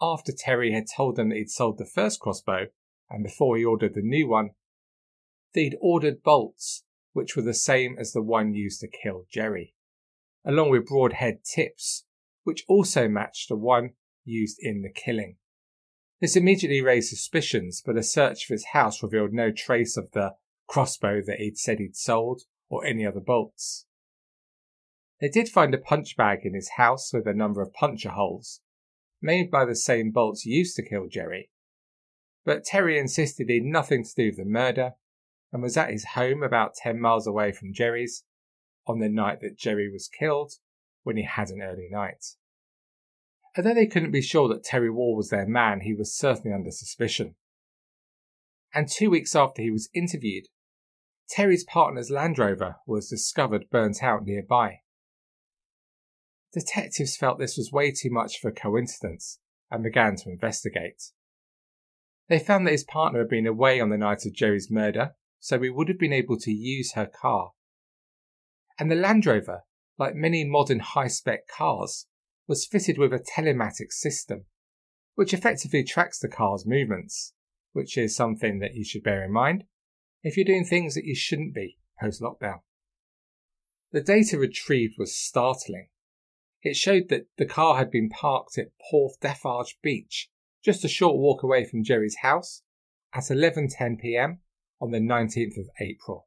after 0.00 0.32
Terry 0.32 0.72
had 0.72 0.86
told 0.94 1.16
them 1.16 1.28
that 1.30 1.36
he'd 1.36 1.50
sold 1.50 1.78
the 1.78 1.86
first 1.86 2.20
crossbow 2.20 2.66
and 3.08 3.22
before 3.22 3.56
he 3.56 3.64
ordered 3.64 3.94
the 3.94 4.02
new 4.02 4.28
one, 4.28 4.50
he'd 5.52 5.76
ordered 5.80 6.22
bolts 6.22 6.84
which 7.12 7.34
were 7.34 7.42
the 7.42 7.54
same 7.54 7.96
as 7.98 8.12
the 8.12 8.22
one 8.22 8.52
used 8.52 8.80
to 8.80 8.88
kill 8.88 9.26
Jerry, 9.30 9.74
along 10.44 10.70
with 10.70 10.86
broadhead 10.86 11.44
tips, 11.44 12.04
which 12.42 12.64
also 12.68 13.08
matched 13.08 13.48
the 13.48 13.56
one 13.56 13.94
used 14.24 14.58
in 14.60 14.82
the 14.82 14.92
killing. 14.92 15.36
This 16.20 16.36
immediately 16.36 16.80
raised 16.80 17.10
suspicions, 17.10 17.82
but 17.84 17.96
a 17.96 18.02
search 18.02 18.44
of 18.44 18.48
his 18.48 18.66
house 18.72 19.02
revealed 19.02 19.32
no 19.32 19.50
trace 19.50 19.96
of 19.96 20.12
the 20.12 20.34
crossbow 20.66 21.20
that 21.26 21.38
he'd 21.38 21.58
said 21.58 21.78
he'd 21.78 21.96
sold 21.96 22.42
or 22.68 22.84
any 22.84 23.06
other 23.06 23.20
bolts. 23.20 23.86
They 25.20 25.28
did 25.28 25.48
find 25.48 25.74
a 25.74 25.78
punch 25.78 26.16
bag 26.16 26.40
in 26.44 26.54
his 26.54 26.70
house 26.76 27.12
with 27.12 27.26
a 27.26 27.34
number 27.34 27.62
of 27.62 27.72
puncher 27.72 28.10
holes, 28.10 28.60
made 29.20 29.50
by 29.50 29.64
the 29.64 29.76
same 29.76 30.10
bolts 30.10 30.44
used 30.44 30.76
to 30.76 30.88
kill 30.88 31.08
Jerry. 31.08 31.50
But 32.44 32.64
Terry 32.64 32.98
insisted 32.98 33.48
he 33.48 33.56
had 33.56 33.64
nothing 33.64 34.04
to 34.04 34.14
do 34.14 34.26
with 34.26 34.36
the 34.36 34.44
murder 34.44 34.92
and 35.52 35.62
was 35.62 35.76
at 35.76 35.90
his 35.90 36.04
home 36.14 36.42
about 36.42 36.74
10 36.74 37.00
miles 37.00 37.26
away 37.26 37.52
from 37.52 37.72
Jerry's 37.72 38.24
on 38.86 39.00
the 39.00 39.08
night 39.08 39.40
that 39.40 39.58
Jerry 39.58 39.90
was 39.90 40.08
killed 40.08 40.52
when 41.02 41.16
he 41.16 41.24
had 41.24 41.50
an 41.50 41.62
early 41.62 41.88
night. 41.90 42.24
Although 43.56 43.74
they 43.74 43.86
couldn't 43.86 44.10
be 44.10 44.22
sure 44.22 44.48
that 44.48 44.64
Terry 44.64 44.90
Wall 44.90 45.16
was 45.16 45.30
their 45.30 45.46
man, 45.46 45.80
he 45.80 45.94
was 45.94 46.16
certainly 46.16 46.54
under 46.54 46.70
suspicion. 46.70 47.36
And 48.74 48.88
two 48.88 49.08
weeks 49.08 49.34
after 49.34 49.62
he 49.62 49.70
was 49.70 49.88
interviewed, 49.94 50.46
Terry's 51.28 51.64
partner's 51.64 52.10
Land 52.10 52.38
Rover 52.38 52.76
was 52.86 53.08
discovered 53.08 53.70
burnt 53.70 54.02
out 54.02 54.24
nearby. 54.24 54.80
Detectives 56.52 57.16
felt 57.16 57.38
this 57.38 57.56
was 57.56 57.72
way 57.72 57.90
too 57.90 58.10
much 58.10 58.38
of 58.42 58.48
a 58.48 58.52
coincidence 58.52 59.40
and 59.70 59.82
began 59.82 60.16
to 60.16 60.30
investigate. 60.30 61.12
They 62.28 62.38
found 62.38 62.66
that 62.66 62.72
his 62.72 62.84
partner 62.84 63.20
had 63.20 63.28
been 63.28 63.46
away 63.46 63.80
on 63.80 63.88
the 63.88 63.98
night 63.98 64.26
of 64.26 64.34
Jerry's 64.34 64.70
murder, 64.70 65.12
so 65.40 65.60
he 65.60 65.70
would 65.70 65.88
have 65.88 65.98
been 65.98 66.12
able 66.12 66.38
to 66.38 66.52
use 66.52 66.92
her 66.92 67.06
car. 67.06 67.52
And 68.78 68.90
the 68.90 68.96
Land 68.96 69.26
Rover, 69.26 69.62
like 69.98 70.14
many 70.14 70.44
modern 70.44 70.80
high 70.80 71.08
spec 71.08 71.48
cars, 71.48 72.06
was 72.46 72.66
fitted 72.66 72.98
with 72.98 73.12
a 73.12 73.18
telematics 73.18 73.92
system, 73.92 74.44
which 75.14 75.34
effectively 75.34 75.82
tracks 75.82 76.18
the 76.18 76.28
car's 76.28 76.64
movements, 76.66 77.32
which 77.72 77.98
is 77.98 78.14
something 78.14 78.58
that 78.60 78.74
you 78.74 78.84
should 78.84 79.02
bear 79.02 79.24
in 79.24 79.32
mind 79.32 79.64
if 80.22 80.36
you're 80.36 80.44
doing 80.44 80.64
things 80.64 80.94
that 80.94 81.04
you 81.04 81.14
shouldn't 81.14 81.54
be 81.54 81.78
post 82.00 82.20
lockdown. 82.20 82.60
The 83.92 84.00
data 84.00 84.38
retrieved 84.38 84.94
was 84.98 85.16
startling. 85.16 85.88
It 86.62 86.76
showed 86.76 87.08
that 87.08 87.26
the 87.36 87.46
car 87.46 87.76
had 87.76 87.90
been 87.90 88.08
parked 88.08 88.58
at 88.58 88.72
Porth 88.90 89.20
Dafarch 89.20 89.76
Beach, 89.82 90.28
just 90.64 90.84
a 90.84 90.88
short 90.88 91.16
walk 91.16 91.42
away 91.42 91.64
from 91.64 91.84
Jerry's 91.84 92.16
house, 92.22 92.62
at 93.14 93.24
11:10 93.24 94.00
p.m. 94.00 94.40
on 94.80 94.90
the 94.90 94.98
19th 94.98 95.58
of 95.58 95.68
April. 95.80 96.26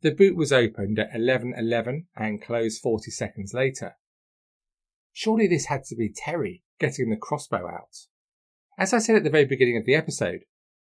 The 0.00 0.12
boot 0.12 0.36
was 0.36 0.52
opened 0.52 0.98
at 0.98 1.12
11:11 1.12 2.06
and 2.16 2.42
closed 2.42 2.80
40 2.80 3.10
seconds 3.10 3.52
later. 3.52 3.96
Surely 5.18 5.48
this 5.48 5.66
had 5.66 5.82
to 5.82 5.96
be 5.96 6.12
Terry 6.14 6.62
getting 6.78 7.10
the 7.10 7.16
crossbow 7.16 7.66
out. 7.66 8.06
As 8.78 8.94
I 8.94 8.98
said 8.98 9.16
at 9.16 9.24
the 9.24 9.30
very 9.30 9.46
beginning 9.46 9.76
of 9.76 9.84
the 9.84 9.96
episode, 9.96 10.42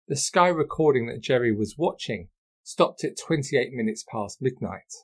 the 0.06 0.14
Sky 0.14 0.46
recording 0.46 1.06
that 1.06 1.20
Jerry 1.20 1.52
was 1.52 1.74
watching 1.76 2.28
stopped 2.62 3.02
at 3.02 3.18
28 3.18 3.72
minutes 3.72 4.04
past 4.08 4.40
midnight. 4.40 4.94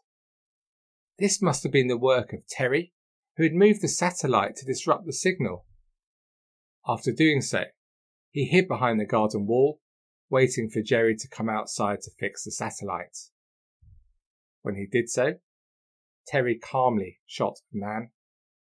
This 1.19 1.43
must 1.43 1.65
have 1.65 1.73
been 1.73 1.89
the 1.89 1.97
work 1.97 2.33
of 2.33 2.47
Terry, 2.47 2.93
who 3.37 3.43
had 3.43 3.53
moved 3.53 3.83
the 3.83 3.89
satellite 3.89 4.55
to 4.59 4.65
disrupt 4.65 5.07
the 5.07 5.13
signal. 5.13 5.67
After 6.87 7.11
doing 7.11 7.41
so, 7.41 7.65
he 8.31 8.45
hid 8.45 8.69
behind 8.69 9.01
the 9.01 9.07
garden 9.07 9.45
wall, 9.49 9.81
waiting 10.31 10.71
for 10.71 10.83
Jerry 10.83 11.17
to 11.17 11.29
come 11.29 11.49
outside 11.49 12.01
to 12.03 12.13
fix 12.17 12.45
the 12.45 12.53
satellite. 12.53 13.17
When 14.63 14.77
he 14.77 14.87
did 14.87 15.11
so, 15.11 15.41
Terry 16.29 16.57
calmly 16.57 17.19
shot 17.27 17.57
a 17.75 17.77
man 17.77 18.11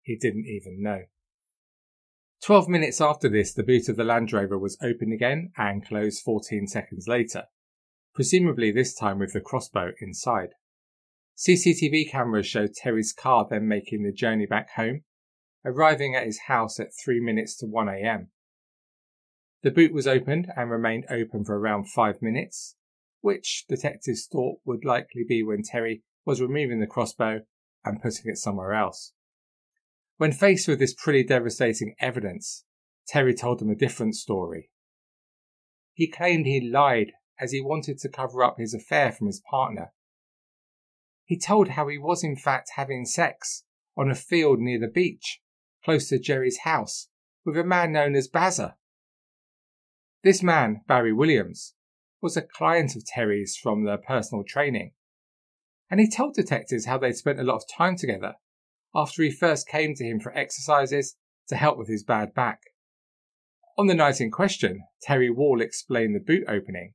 he 0.02 0.16
didn't 0.16 0.47
even 0.47 0.82
know. 0.82 1.02
Twelve 2.42 2.68
minutes 2.68 3.00
after 3.00 3.28
this, 3.28 3.54
the 3.54 3.62
boot 3.62 3.88
of 3.88 3.97
the 3.97 4.04
Land 4.04 4.32
Rover 4.32 4.59
was 4.59 4.76
opened 4.82 5.12
again 5.12 5.52
and 5.56 5.87
closed 5.87 6.23
14 6.25 6.66
seconds 6.66 7.06
later, 7.06 7.44
presumably 8.14 8.73
this 8.73 8.94
time 8.94 9.21
with 9.21 9.32
the 9.32 9.40
crossbow 9.40 9.92
inside. 10.00 10.50
CCTV 11.37 12.11
cameras 12.11 12.47
showed 12.47 12.75
Terry's 12.75 13.12
car 13.12 13.47
then 13.49 13.68
making 13.68 14.02
the 14.02 14.12
journey 14.12 14.47
back 14.47 14.71
home, 14.75 15.02
arriving 15.64 16.14
at 16.14 16.26
his 16.26 16.40
house 16.49 16.80
at 16.80 16.88
3 17.04 17.21
minutes 17.21 17.56
to 17.59 17.66
1am. 17.66 18.26
The 19.62 19.71
boot 19.71 19.92
was 19.92 20.09
opened 20.09 20.49
and 20.56 20.71
remained 20.71 21.06
open 21.09 21.44
for 21.44 21.56
around 21.56 21.88
five 21.88 22.21
minutes, 22.21 22.75
which 23.21 23.64
detectives 23.68 24.26
thought 24.26 24.59
would 24.64 24.85
likely 24.85 25.25
be 25.26 25.44
when 25.44 25.62
Terry 25.62 26.02
was 26.25 26.40
removing 26.40 26.80
the 26.80 26.87
crossbow 26.88 27.42
and 27.85 28.02
putting 28.02 28.30
it 28.30 28.38
somewhere 28.38 28.73
else. 28.73 29.12
When 30.16 30.33
faced 30.33 30.69
with 30.69 30.78
this 30.78 30.95
pretty 30.95 31.25
devastating 31.25 31.95
evidence, 31.99 32.64
Terry 33.07 33.35
told 33.35 33.59
them 33.59 33.71
a 33.71 33.75
different 33.75 34.14
story. 34.14 34.71
He 35.95 36.09
claimed 36.09 36.47
he 36.47 36.61
lied 36.61 37.12
as 37.40 37.52
he 37.52 37.61
wanted 37.61 37.99
to 37.99 38.09
cover 38.09 38.42
up 38.42 38.59
his 38.59 38.75
affair 38.75 39.12
from 39.12 39.26
his 39.26 39.42
partner. 39.50 39.92
He 41.25 41.38
told 41.38 41.71
how 41.71 41.88
he 41.88 41.99
was 41.99 42.23
in 42.23 42.37
fact 42.37 42.73
having 42.76 43.04
sex 43.04 43.64
on 43.97 44.11
a 44.11 44.14
field 44.14 44.61
near 44.61 44.78
the 44.78 44.88
beach, 44.88 45.40
close 45.85 46.09
to 46.09 46.19
Jerry's 46.19 46.59
house, 46.59 47.09
with 47.45 47.57
a 47.57 47.64
man 47.64 47.92
known 47.92 48.14
as 48.14 48.28
Bazza. 48.28 48.76
This 50.23 50.42
man, 50.42 50.83
Barry 50.87 51.12
Williams, 51.12 51.75
was 52.21 52.37
a 52.37 52.42
client 52.42 52.95
of 52.95 53.04
Terry's 53.04 53.57
from 53.57 53.85
the 53.85 53.97
personal 53.97 54.45
training, 54.45 54.92
and 55.90 55.99
he 55.99 56.09
told 56.09 56.35
detectives 56.35 56.87
how 56.87 56.97
they'd 56.97 57.16
spent 57.16 57.40
a 57.40 57.45
lot 57.45 57.57
of 57.57 57.69
time 57.69 57.97
together 57.97 58.37
after 58.95 59.23
he 59.23 59.31
first 59.31 59.69
came 59.69 59.95
to 59.95 60.05
him 60.05 60.21
for 60.21 60.37
exercises 60.37 61.17
to 61.49 61.57
help 61.57 61.79
with 61.79 61.89
his 61.89 62.05
bad 62.05 62.35
back. 62.35 62.61
On 63.79 63.87
the 63.87 63.95
night 63.95 64.21
in 64.21 64.31
question, 64.31 64.85
Terry 65.01 65.31
Wall 65.31 65.61
explained 65.61 66.15
the 66.15 66.21
boot 66.21 66.45
opening, 66.47 66.95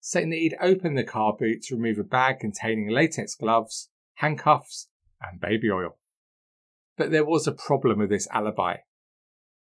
saying 0.00 0.30
that 0.30 0.36
he'd 0.36 0.56
opened 0.60 0.98
the 0.98 1.04
car 1.04 1.34
boot 1.38 1.62
to 1.62 1.76
remove 1.76 1.98
a 1.98 2.04
bag 2.04 2.40
containing 2.40 2.88
latex 2.90 3.34
gloves, 3.34 3.90
handcuffs, 4.14 4.88
and 5.22 5.40
baby 5.40 5.70
oil. 5.70 5.98
But 6.96 7.10
there 7.10 7.24
was 7.24 7.46
a 7.46 7.52
problem 7.52 7.98
with 7.98 8.10
this 8.10 8.28
alibi. 8.32 8.78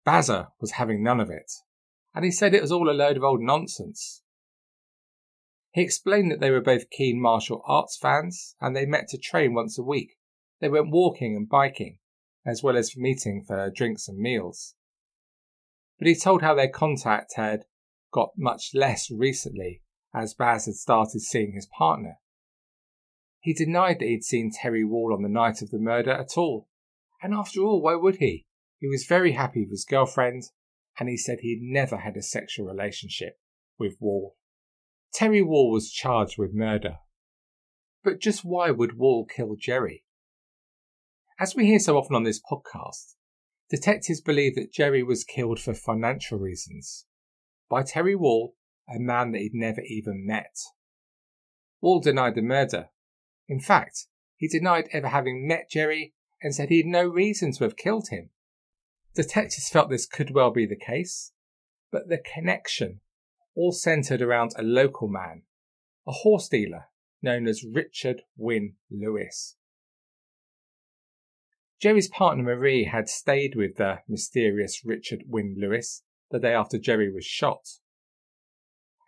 Bazza 0.06 0.48
was 0.60 0.72
having 0.72 1.02
none 1.02 1.20
of 1.20 1.30
it, 1.30 1.52
and 2.14 2.24
he 2.24 2.30
said 2.30 2.54
it 2.54 2.62
was 2.62 2.72
all 2.72 2.90
a 2.90 2.92
load 2.92 3.16
of 3.16 3.24
old 3.24 3.40
nonsense. 3.40 4.22
He 5.72 5.82
explained 5.82 6.32
that 6.32 6.40
they 6.40 6.50
were 6.50 6.60
both 6.60 6.90
keen 6.90 7.20
martial 7.20 7.62
arts 7.64 7.96
fans 7.96 8.56
and 8.60 8.74
they 8.74 8.86
met 8.86 9.06
to 9.08 9.18
train 9.18 9.54
once 9.54 9.78
a 9.78 9.84
week. 9.84 10.16
They 10.60 10.68
went 10.68 10.90
walking 10.90 11.36
and 11.36 11.48
biking, 11.48 11.98
as 12.46 12.62
well 12.62 12.76
as 12.76 12.96
meeting 12.96 13.44
for 13.46 13.70
drinks 13.70 14.08
and 14.08 14.18
meals. 14.18 14.74
But 15.98 16.08
he 16.08 16.14
told 16.14 16.42
how 16.42 16.54
their 16.54 16.68
contact 16.68 17.34
had 17.36 17.64
got 18.12 18.32
much 18.36 18.70
less 18.74 19.10
recently 19.10 19.82
as 20.14 20.34
Baz 20.34 20.66
had 20.66 20.74
started 20.74 21.20
seeing 21.20 21.52
his 21.52 21.66
partner. 21.66 22.16
He 23.40 23.54
denied 23.54 24.00
that 24.00 24.08
he'd 24.08 24.24
seen 24.24 24.50
Terry 24.50 24.84
Wall 24.84 25.14
on 25.14 25.22
the 25.22 25.28
night 25.28 25.62
of 25.62 25.70
the 25.70 25.78
murder 25.78 26.10
at 26.10 26.36
all. 26.36 26.68
And 27.22 27.32
after 27.32 27.60
all, 27.60 27.80
why 27.80 27.94
would 27.94 28.16
he? 28.16 28.46
He 28.78 28.88
was 28.88 29.06
very 29.06 29.32
happy 29.32 29.60
with 29.60 29.70
his 29.70 29.84
girlfriend, 29.84 30.44
and 30.98 31.08
he 31.08 31.16
said 31.16 31.40
he'd 31.40 31.62
never 31.62 31.98
had 31.98 32.16
a 32.16 32.22
sexual 32.22 32.66
relationship 32.66 33.38
with 33.78 33.96
Wall. 34.00 34.36
Terry 35.12 35.42
Wall 35.42 35.70
was 35.70 35.90
charged 35.90 36.38
with 36.38 36.54
murder. 36.54 36.98
But 38.02 38.20
just 38.20 38.44
why 38.44 38.70
would 38.70 38.98
Wall 38.98 39.26
kill 39.26 39.56
Jerry? 39.58 40.04
As 41.40 41.56
we 41.56 41.64
hear 41.64 41.78
so 41.78 41.96
often 41.96 42.14
on 42.14 42.24
this 42.24 42.38
podcast, 42.38 43.14
detectives 43.70 44.20
believe 44.20 44.56
that 44.56 44.74
Jerry 44.74 45.02
was 45.02 45.24
killed 45.24 45.58
for 45.58 45.72
financial 45.72 46.38
reasons 46.38 47.06
by 47.70 47.82
Terry 47.82 48.14
Wall, 48.14 48.56
a 48.86 48.98
man 48.98 49.32
that 49.32 49.38
he'd 49.38 49.54
never 49.54 49.80
even 49.80 50.26
met. 50.26 50.54
Wall 51.80 51.98
denied 51.98 52.34
the 52.34 52.42
murder. 52.42 52.90
In 53.48 53.58
fact, 53.58 54.08
he 54.36 54.48
denied 54.48 54.90
ever 54.92 55.08
having 55.08 55.48
met 55.48 55.70
Jerry 55.70 56.12
and 56.42 56.54
said 56.54 56.68
he 56.68 56.82
had 56.82 56.86
no 56.86 57.08
reason 57.08 57.52
to 57.52 57.64
have 57.64 57.74
killed 57.74 58.08
him. 58.10 58.28
Detectives 59.14 59.70
felt 59.70 59.88
this 59.88 60.04
could 60.04 60.34
well 60.34 60.50
be 60.50 60.66
the 60.66 60.76
case, 60.76 61.32
but 61.90 62.10
the 62.10 62.18
connection 62.18 63.00
all 63.54 63.72
centered 63.72 64.20
around 64.20 64.52
a 64.58 64.62
local 64.62 65.08
man, 65.08 65.44
a 66.06 66.12
horse 66.12 66.50
dealer 66.50 66.88
known 67.22 67.48
as 67.48 67.64
Richard 67.64 68.24
Wynne 68.36 68.74
Lewis. 68.90 69.56
Jerry's 71.80 72.08
partner 72.08 72.42
Marie 72.42 72.84
had 72.84 73.08
stayed 73.08 73.54
with 73.56 73.76
the 73.76 74.00
mysterious 74.06 74.82
Richard 74.84 75.22
Wynne 75.26 75.56
Lewis 75.58 76.02
the 76.30 76.38
day 76.38 76.52
after 76.52 76.78
Jerry 76.78 77.10
was 77.10 77.24
shot. 77.24 77.66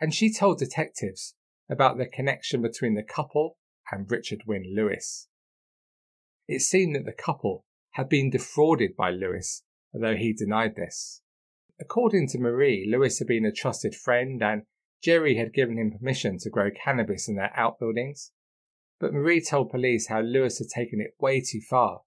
And 0.00 0.14
she 0.14 0.32
told 0.32 0.58
detectives 0.58 1.34
about 1.68 1.98
the 1.98 2.06
connection 2.06 2.62
between 2.62 2.94
the 2.94 3.02
couple 3.02 3.58
and 3.90 4.10
Richard 4.10 4.44
Wynne 4.46 4.74
Lewis. 4.74 5.28
It 6.48 6.60
seemed 6.60 6.96
that 6.96 7.04
the 7.04 7.12
couple 7.12 7.66
had 7.92 8.08
been 8.08 8.30
defrauded 8.30 8.96
by 8.96 9.10
Lewis, 9.10 9.64
although 9.94 10.16
he 10.16 10.32
denied 10.32 10.74
this. 10.74 11.20
According 11.78 12.28
to 12.28 12.38
Marie, 12.38 12.88
Lewis 12.90 13.18
had 13.18 13.28
been 13.28 13.44
a 13.44 13.52
trusted 13.52 13.94
friend 13.94 14.42
and 14.42 14.62
Jerry 15.02 15.36
had 15.36 15.52
given 15.52 15.76
him 15.76 15.92
permission 15.92 16.38
to 16.38 16.50
grow 16.50 16.70
cannabis 16.70 17.28
in 17.28 17.36
their 17.36 17.52
outbuildings. 17.54 18.32
But 18.98 19.12
Marie 19.12 19.42
told 19.42 19.70
police 19.70 20.06
how 20.06 20.20
Lewis 20.20 20.58
had 20.58 20.68
taken 20.68 21.02
it 21.02 21.14
way 21.20 21.42
too 21.42 21.60
far. 21.60 22.02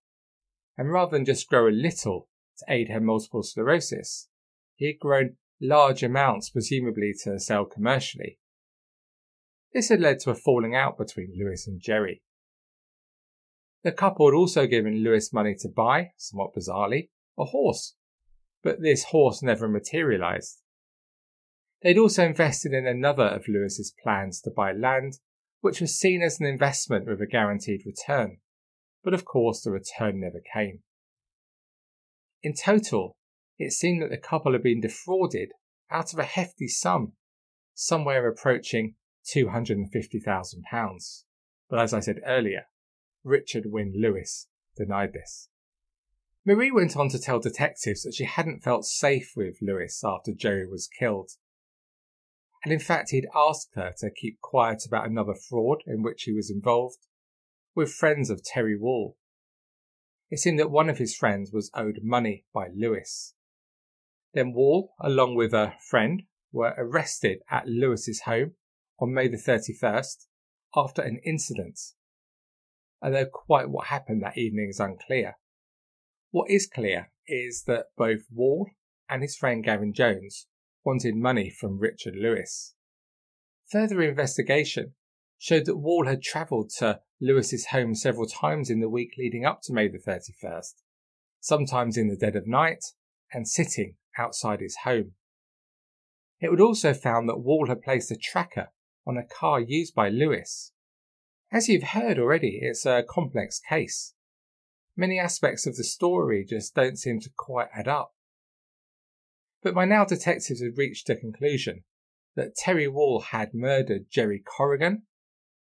And 0.78 0.92
rather 0.92 1.12
than 1.12 1.26
just 1.26 1.48
grow 1.48 1.68
a 1.68 1.70
little 1.70 2.28
to 2.58 2.66
aid 2.74 2.90
her 2.90 3.00
multiple 3.00 3.44
sclerosis, 3.44 4.28
he 4.76 4.88
had 4.88 5.00
grown 5.00 5.38
large 5.62 6.04
amounts, 6.04 6.50
presumably 6.50 7.14
to 7.24 7.40
sell 7.40 7.66
commercially. 7.66 8.40
This 9.74 9.90
had 9.90 10.02
led 10.02 10.20
to 10.22 10.32
a 10.32 10.36
falling 10.36 10.76
out 10.76 10.98
between 10.98 11.34
Lewis 11.38 11.68
and 11.68 11.82
Jerry. 11.82 12.22
The 13.84 13.92
couple 13.92 14.28
had 14.28 14.36
also 14.36 14.68
given 14.68 15.04
Lewis 15.04 15.32
money 15.32 15.56
to 15.60 15.70
buy, 15.70 16.12
somewhat 16.18 16.56
bizarrely, 16.56 17.10
a 17.38 17.46
horse 17.46 17.96
but 18.66 18.82
this 18.82 19.06
horse 19.06 19.44
never 19.44 19.70
materialized. 19.70 20.64
They'd 21.84 22.00
also 22.00 22.26
invested 22.26 22.74
in 22.74 22.88
another 22.88 23.26
of 23.26 23.48
Lewis's 23.48 23.94
plans 24.04 24.42
to 24.42 24.50
buy 24.50 24.72
land, 24.72 25.20
which 25.62 25.80
was 25.80 25.96
seen 25.96 26.24
as 26.24 26.40
an 26.40 26.48
investment 26.48 27.06
with 27.06 27.22
a 27.22 27.28
guaranteed 27.28 27.84
return, 27.86 28.40
but 29.06 29.14
of 29.14 29.24
course 29.24 29.62
the 29.62 29.72
return 29.72 30.20
never 30.20 30.42
came. 30.54 30.80
In 32.42 32.54
total, 32.54 33.16
it 33.58 33.72
seemed 33.72 34.02
that 34.02 34.10
the 34.10 34.18
couple 34.18 34.52
had 34.52 34.64
been 34.64 34.82
defrauded 34.82 35.52
out 35.90 36.12
of 36.12 36.20
a 36.20 36.24
hefty 36.24 36.68
sum, 36.68 37.14
somewhere 37.76 38.28
approaching 38.28 38.96
£250,000. 39.34 41.24
But 41.70 41.80
as 41.80 41.94
I 41.94 42.00
said 42.00 42.20
earlier, 42.26 42.66
Richard 43.24 43.66
Wynne 43.68 43.94
Lewis 43.96 44.48
denied 44.76 45.14
this. 45.14 45.50
Marie 46.44 46.72
went 46.72 46.98
on 46.98 47.10
to 47.10 47.20
tell 47.20 47.40
detectives 47.40 48.04
that 48.04 48.14
she 48.14 48.26
hadn't 48.26 48.64
felt 48.64 48.86
safe 48.86 49.34
with 49.36 49.58
Lewis 49.62 50.04
after 50.04 50.32
Jerry 50.34 50.68
was 50.68 50.88
killed. 50.88 51.32
And 52.64 52.74
in 52.74 52.80
fact, 52.80 53.12
he'd 53.12 53.28
asked 53.36 53.70
her 53.76 53.94
to 54.00 54.10
keep 54.10 54.42
quiet 54.42 54.84
about 54.86 55.08
another 55.08 55.36
fraud 55.36 55.84
in 55.86 56.02
which 56.02 56.24
he 56.24 56.34
was 56.34 56.52
involved 56.52 56.98
with 57.76 57.94
friends 57.94 58.30
of 58.30 58.44
Terry 58.44 58.78
Wall. 58.78 59.18
It 60.30 60.40
seemed 60.40 60.60
that 60.60 60.72
one 60.72 60.90
of 60.90 60.98
his 60.98 61.16
friends 61.16 61.52
was 61.52 61.70
owed 61.74 62.00
money 62.02 62.46
by 62.54 62.68
Lewis. 62.74 63.36
Then 64.34 64.54
Wall, 64.54 64.94
along 65.00 65.36
with 65.36 65.54
a 65.54 65.74
friend, 65.90 66.24
were 66.52 66.74
arrested 66.78 67.40
at 67.50 67.68
Lewis's 67.68 68.22
home 68.22 68.54
on 69.00 69.14
May 69.14 69.28
the 69.28 69.38
31st 69.38 70.26
after 70.76 71.02
an 71.02 71.20
incident. 71.26 71.80
Although 73.02 73.26
quite 73.26 73.70
what 73.70 73.88
happened 73.88 74.24
that 74.24 74.38
evening 74.38 74.70
is 74.70 74.80
unclear. 74.80 75.36
What 76.32 76.50
is 76.50 76.68
clear 76.68 77.12
is 77.28 77.64
that 77.68 77.88
both 77.98 78.22
Wall 78.34 78.70
and 79.10 79.22
his 79.22 79.36
friend 79.36 79.64
Gavin 79.64 79.94
Jones 79.94 80.48
wanted 80.84 81.16
money 81.16 81.50
from 81.50 81.80
Richard 81.80 82.16
Lewis. 82.16 82.74
Further 83.72 84.02
investigation 84.02 84.94
showed 85.38 85.66
that 85.66 85.78
Wall 85.78 86.06
had 86.06 86.22
travelled 86.22 86.72
to 86.78 87.02
Lewis's 87.22 87.68
home 87.68 87.96
several 87.96 88.28
times 88.28 88.70
in 88.70 88.80
the 88.80 88.90
week 88.90 89.14
leading 89.18 89.46
up 89.46 89.62
to 89.64 89.74
May 89.74 89.88
the 89.88 90.00
31st, 90.00 90.74
sometimes 91.40 91.98
in 91.98 92.08
the 92.08 92.18
dead 92.18 92.36
of 92.36 92.48
night 92.48 92.84
and 93.34 93.48
sitting 93.48 93.96
outside 94.18 94.60
his 94.60 94.78
home. 94.84 95.12
It 96.40 96.50
would 96.50 96.62
also 96.62 96.94
found 96.94 97.30
that 97.30 97.40
Wall 97.40 97.68
had 97.68 97.82
placed 97.82 98.12
a 98.12 98.16
tracker 98.16 98.70
on 99.08 99.18
a 99.18 99.24
car 99.24 99.60
used 99.60 99.96
by 99.96 100.10
Lewis. 100.10 100.72
As 101.52 101.70
you've 101.70 101.84
heard 101.84 102.20
already, 102.20 102.60
it's 102.62 102.86
a 102.86 103.04
complex 103.08 103.60
case 103.60 104.16
many 104.96 105.20
aspects 105.20 105.68
of 105.68 105.76
the 105.76 105.84
story 105.84 106.46
just 106.48 106.74
don't 106.74 106.98
seem 106.98 107.20
to 107.20 107.30
quite 107.36 107.68
add 107.74 107.88
up. 107.88 108.14
But 109.62 109.76
by 109.76 109.86
now, 109.86 110.06
detectives 110.06 110.62
had 110.62 110.78
reached 110.78 111.10
a 111.10 111.16
conclusion 111.16 111.84
that 112.36 112.56
Terry 112.56 112.88
Wall 112.88 113.22
had 113.32 113.54
murdered 113.54 114.06
Jerry 114.10 114.40
Corrigan 114.40 115.04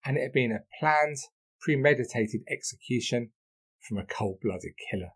and 0.05 0.17
it 0.17 0.23
had 0.23 0.33
been 0.33 0.53
a 0.53 0.65
planned, 0.79 1.19
premeditated 1.65 2.43
execution 2.51 3.31
from 3.81 3.99
a 3.99 4.05
cold 4.05 4.39
blooded 4.43 4.73
killer. 4.91 5.13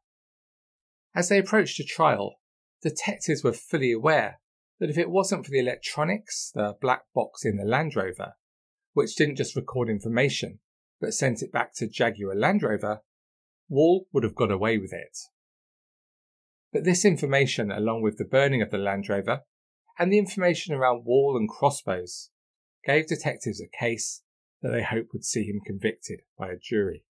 As 1.14 1.28
they 1.28 1.38
approached 1.38 1.78
the 1.78 1.84
trial, 1.84 2.36
detectives 2.82 3.44
were 3.44 3.52
fully 3.52 3.92
aware 3.92 4.40
that 4.80 4.90
if 4.90 4.96
it 4.98 5.10
wasn't 5.10 5.44
for 5.44 5.50
the 5.50 5.58
electronics, 5.58 6.50
the 6.54 6.76
black 6.80 7.02
box 7.14 7.44
in 7.44 7.56
the 7.56 7.64
Land 7.64 7.94
Rover, 7.94 8.34
which 8.94 9.16
didn't 9.16 9.36
just 9.36 9.56
record 9.56 9.88
information 9.88 10.60
but 11.00 11.14
sent 11.14 11.42
it 11.42 11.52
back 11.52 11.74
to 11.76 11.86
Jaguar 11.86 12.34
Land 12.34 12.62
Rover, 12.62 13.02
Wall 13.68 14.06
would 14.12 14.24
have 14.24 14.34
got 14.34 14.50
away 14.50 14.78
with 14.78 14.92
it. 14.92 15.16
But 16.72 16.84
this 16.84 17.04
information, 17.04 17.70
along 17.70 18.02
with 18.02 18.18
the 18.18 18.24
burning 18.24 18.62
of 18.62 18.70
the 18.70 18.78
Land 18.78 19.08
Rover 19.08 19.42
and 19.98 20.12
the 20.12 20.18
information 20.18 20.74
around 20.74 21.04
Wall 21.04 21.36
and 21.36 21.48
crossbows 21.48 22.30
gave 22.84 23.06
detectives 23.06 23.60
a 23.60 23.68
case 23.78 24.22
that 24.62 24.70
they 24.70 24.82
hoped 24.82 25.12
would 25.12 25.24
see 25.24 25.44
him 25.44 25.60
convicted 25.64 26.22
by 26.38 26.50
a 26.50 26.56
jury. 26.56 27.04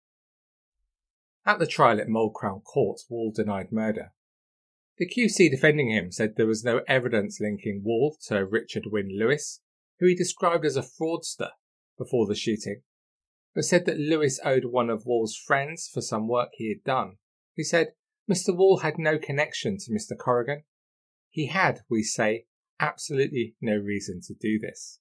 At 1.46 1.58
the 1.58 1.66
trial 1.66 2.00
at 2.00 2.08
Mold 2.08 2.34
Crown 2.34 2.60
Court, 2.60 3.00
Wall 3.08 3.32
denied 3.34 3.72
murder. 3.72 4.12
The 4.98 5.08
QC 5.08 5.50
defending 5.50 5.90
him 5.90 6.10
said 6.10 6.34
there 6.36 6.46
was 6.46 6.64
no 6.64 6.82
evidence 6.88 7.40
linking 7.40 7.82
Wall 7.84 8.16
to 8.26 8.44
Richard 8.44 8.84
Wynne 8.86 9.16
Lewis, 9.18 9.60
who 9.98 10.06
he 10.06 10.14
described 10.14 10.64
as 10.64 10.76
a 10.76 10.82
fraudster 10.82 11.50
before 11.96 12.26
the 12.26 12.34
shooting, 12.34 12.82
but 13.54 13.64
said 13.64 13.86
that 13.86 13.98
Lewis 13.98 14.40
owed 14.44 14.66
one 14.66 14.90
of 14.90 15.06
Wall's 15.06 15.36
friends 15.36 15.88
for 15.92 16.00
some 16.00 16.28
work 16.28 16.50
he 16.52 16.68
had 16.68 16.84
done. 16.84 17.16
He 17.54 17.64
said 17.64 17.92
Mr. 18.30 18.54
Wall 18.54 18.78
had 18.78 18.98
no 18.98 19.18
connection 19.18 19.78
to 19.78 19.92
Mr. 19.92 20.16
Corrigan. 20.18 20.64
He 21.30 21.46
had, 21.46 21.80
we 21.88 22.02
say, 22.02 22.46
absolutely 22.78 23.54
no 23.60 23.76
reason 23.76 24.20
to 24.26 24.34
do 24.34 24.58
this. 24.58 25.00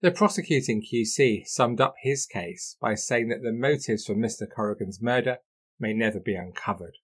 The 0.00 0.10
prosecuting 0.12 0.80
QC 0.80 1.44
summed 1.46 1.80
up 1.80 1.94
his 2.02 2.24
case 2.24 2.76
by 2.80 2.94
saying 2.94 3.28
that 3.28 3.42
the 3.42 3.52
motives 3.52 4.06
for 4.06 4.14
Mr. 4.14 4.46
Corrigan's 4.48 5.02
murder 5.02 5.38
may 5.80 5.92
never 5.92 6.20
be 6.20 6.36
uncovered. 6.36 6.98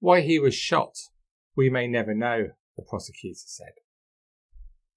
Why 0.00 0.22
he 0.22 0.40
was 0.40 0.54
shot, 0.54 0.96
we 1.54 1.70
may 1.70 1.86
never 1.86 2.12
know, 2.12 2.48
the 2.76 2.82
prosecutor 2.82 3.38
said. 3.46 3.74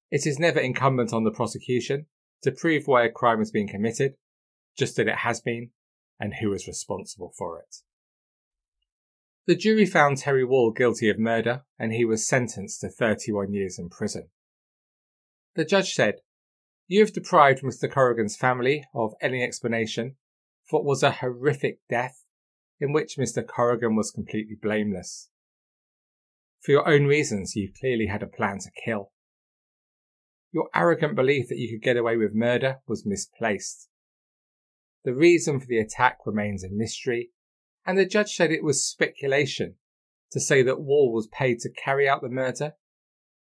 It 0.09 0.25
is 0.25 0.39
never 0.39 0.59
incumbent 0.59 1.13
on 1.13 1.23
the 1.23 1.31
prosecution 1.31 2.07
to 2.41 2.51
prove 2.51 2.88
why 2.88 3.05
a 3.05 3.12
crime 3.12 3.39
has 3.39 3.51
been 3.51 3.67
committed, 3.67 4.15
just 4.75 4.95
that 4.95 5.07
it 5.07 5.17
has 5.17 5.41
been, 5.41 5.69
and 6.19 6.36
who 6.36 6.53
is 6.53 6.67
responsible 6.67 7.33
for 7.38 7.59
it. 7.59 7.77
The 9.45 9.55
jury 9.55 9.86
found 9.86 10.17
Terry 10.17 10.43
Wall 10.43 10.71
guilty 10.71 11.09
of 11.09 11.19
murder, 11.19 11.65
and 11.77 11.93
he 11.93 12.05
was 12.05 12.27
sentenced 12.27 12.81
to 12.81 12.89
31 12.89 13.53
years 13.53 13.77
in 13.77 13.89
prison. 13.89 14.29
The 15.55 15.65
judge 15.65 15.93
said 15.93 16.21
you 16.88 17.00
have 17.00 17.13
deprived 17.13 17.63
Mr. 17.63 17.89
Corrigan's 17.89 18.36
family 18.36 18.86
of 18.93 19.13
any 19.22 19.41
explanation 19.41 20.15
for 20.65 20.80
what 20.80 20.88
was 20.88 21.04
a 21.04 21.12
horrific 21.12 21.80
death 21.89 22.24
in 22.80 22.91
which 22.91 23.17
Mr. 23.17 23.46
Corrigan 23.46 23.96
was 23.96 24.12
completely 24.12 24.58
blameless. 24.62 25.30
For 26.62 26.72
your 26.72 26.88
own 26.88 27.06
reasons, 27.06 27.56
you 27.56 27.72
clearly 27.78 28.08
had 28.08 28.24
a 28.24 28.28
plan 28.28 28.60
to 28.60 28.72
kill. 28.84 29.12
Your 30.52 30.69
arrogant 30.76 31.15
belief 31.15 31.48
that 31.50 31.58
you 31.58 31.69
could 31.69 31.84
get 31.84 31.98
away 31.98 32.17
with 32.17 32.34
murder 32.34 32.78
was 32.88 33.06
misplaced. 33.06 33.89
The 35.04 35.15
reason 35.15 35.60
for 35.60 35.65
the 35.65 35.80
attack 35.80 36.19
remains 36.26 36.63
a 36.63 36.69
mystery, 36.69 37.32
and 37.86 37.98
the 37.98 38.06
judge 38.06 38.36
said 38.36 38.52
it 38.52 38.63
was 38.63 38.86
speculation 38.86 39.76
to 40.32 40.39
say 40.39 40.63
that 40.63 40.82
Wall 40.82 41.12
was 41.13 41.28
paid 41.28 41.60
to 41.60 41.69
carry 41.69 42.08
out 42.08 42.22
the 42.22 42.30
murder, 42.30 42.74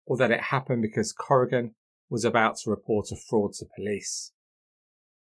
or 0.06 0.16
that 0.16 0.30
it 0.30 0.40
happened 0.40 0.82
because 0.82 1.12
Corrigan 1.12 1.74
was 2.08 2.24
about 2.24 2.56
to 2.58 2.70
report 2.70 3.12
a 3.12 3.16
fraud 3.16 3.52
to 3.54 3.66
police. 3.76 4.32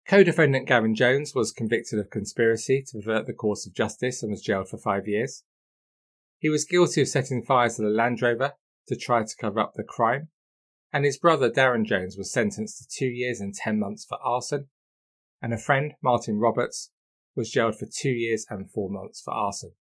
Co-defendant 0.08 0.68
Gavin 0.68 0.96
Jones 0.96 1.34
was 1.36 1.52
convicted 1.52 2.00
of 2.00 2.10
conspiracy 2.10 2.84
to 2.88 2.98
pervert 2.98 3.28
the 3.28 3.34
course 3.34 3.68
of 3.68 3.76
justice 3.76 4.24
and 4.24 4.32
was 4.32 4.42
jailed 4.42 4.70
for 4.70 4.78
five 4.78 5.08
years. 5.08 5.44
He 6.40 6.50
was 6.50 6.66
guilty 6.66 7.02
of 7.02 7.08
setting 7.08 7.44
fire 7.44 7.70
to 7.70 7.82
the 7.82 7.90
Land 7.90 8.22
Rover 8.22 8.54
to 8.88 8.96
try 8.96 9.24
to 9.24 9.36
cover 9.40 9.60
up 9.60 9.74
the 9.76 9.84
crime, 9.84 10.30
and 10.92 11.06
his 11.06 11.20
brother 11.20 11.50
Darren 11.50 11.86
Jones 11.86 12.18
was 12.18 12.32
sentenced 12.32 12.80
to 12.80 12.88
two 12.98 13.10
years 13.10 13.40
and 13.40 13.54
ten 13.54 13.80
months 13.80 14.06
for 14.06 14.18
arson, 14.24 14.70
and 15.42 15.54
a 15.54 15.58
friend, 15.58 15.94
Martin 16.02 16.40
Roberts, 16.40 16.92
was 17.36 17.52
jailed 17.52 17.78
for 17.78 17.86
two 17.86 18.10
years 18.10 18.46
and 18.50 18.72
four 18.72 18.90
months 18.90 19.22
for 19.22 19.32
arson. 19.34 19.74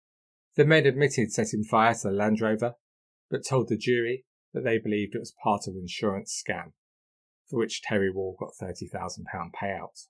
The 0.56 0.64
men 0.64 0.86
admitted 0.86 1.32
setting 1.32 1.64
fire 1.64 1.94
to 1.94 2.08
the 2.08 2.10
Land 2.10 2.40
Rover, 2.40 2.74
but 3.30 3.46
told 3.46 3.68
the 3.68 3.76
jury 3.76 4.24
that 4.58 4.64
they 4.64 4.78
believed 4.78 5.14
it 5.14 5.20
was 5.20 5.34
part 5.42 5.68
of 5.68 5.74
an 5.74 5.82
insurance 5.82 6.42
scam, 6.42 6.72
for 7.48 7.58
which 7.58 7.80
Terry 7.80 8.10
Wall 8.10 8.36
got 8.38 8.50
£30,000 8.60 9.22
payout. 9.54 10.06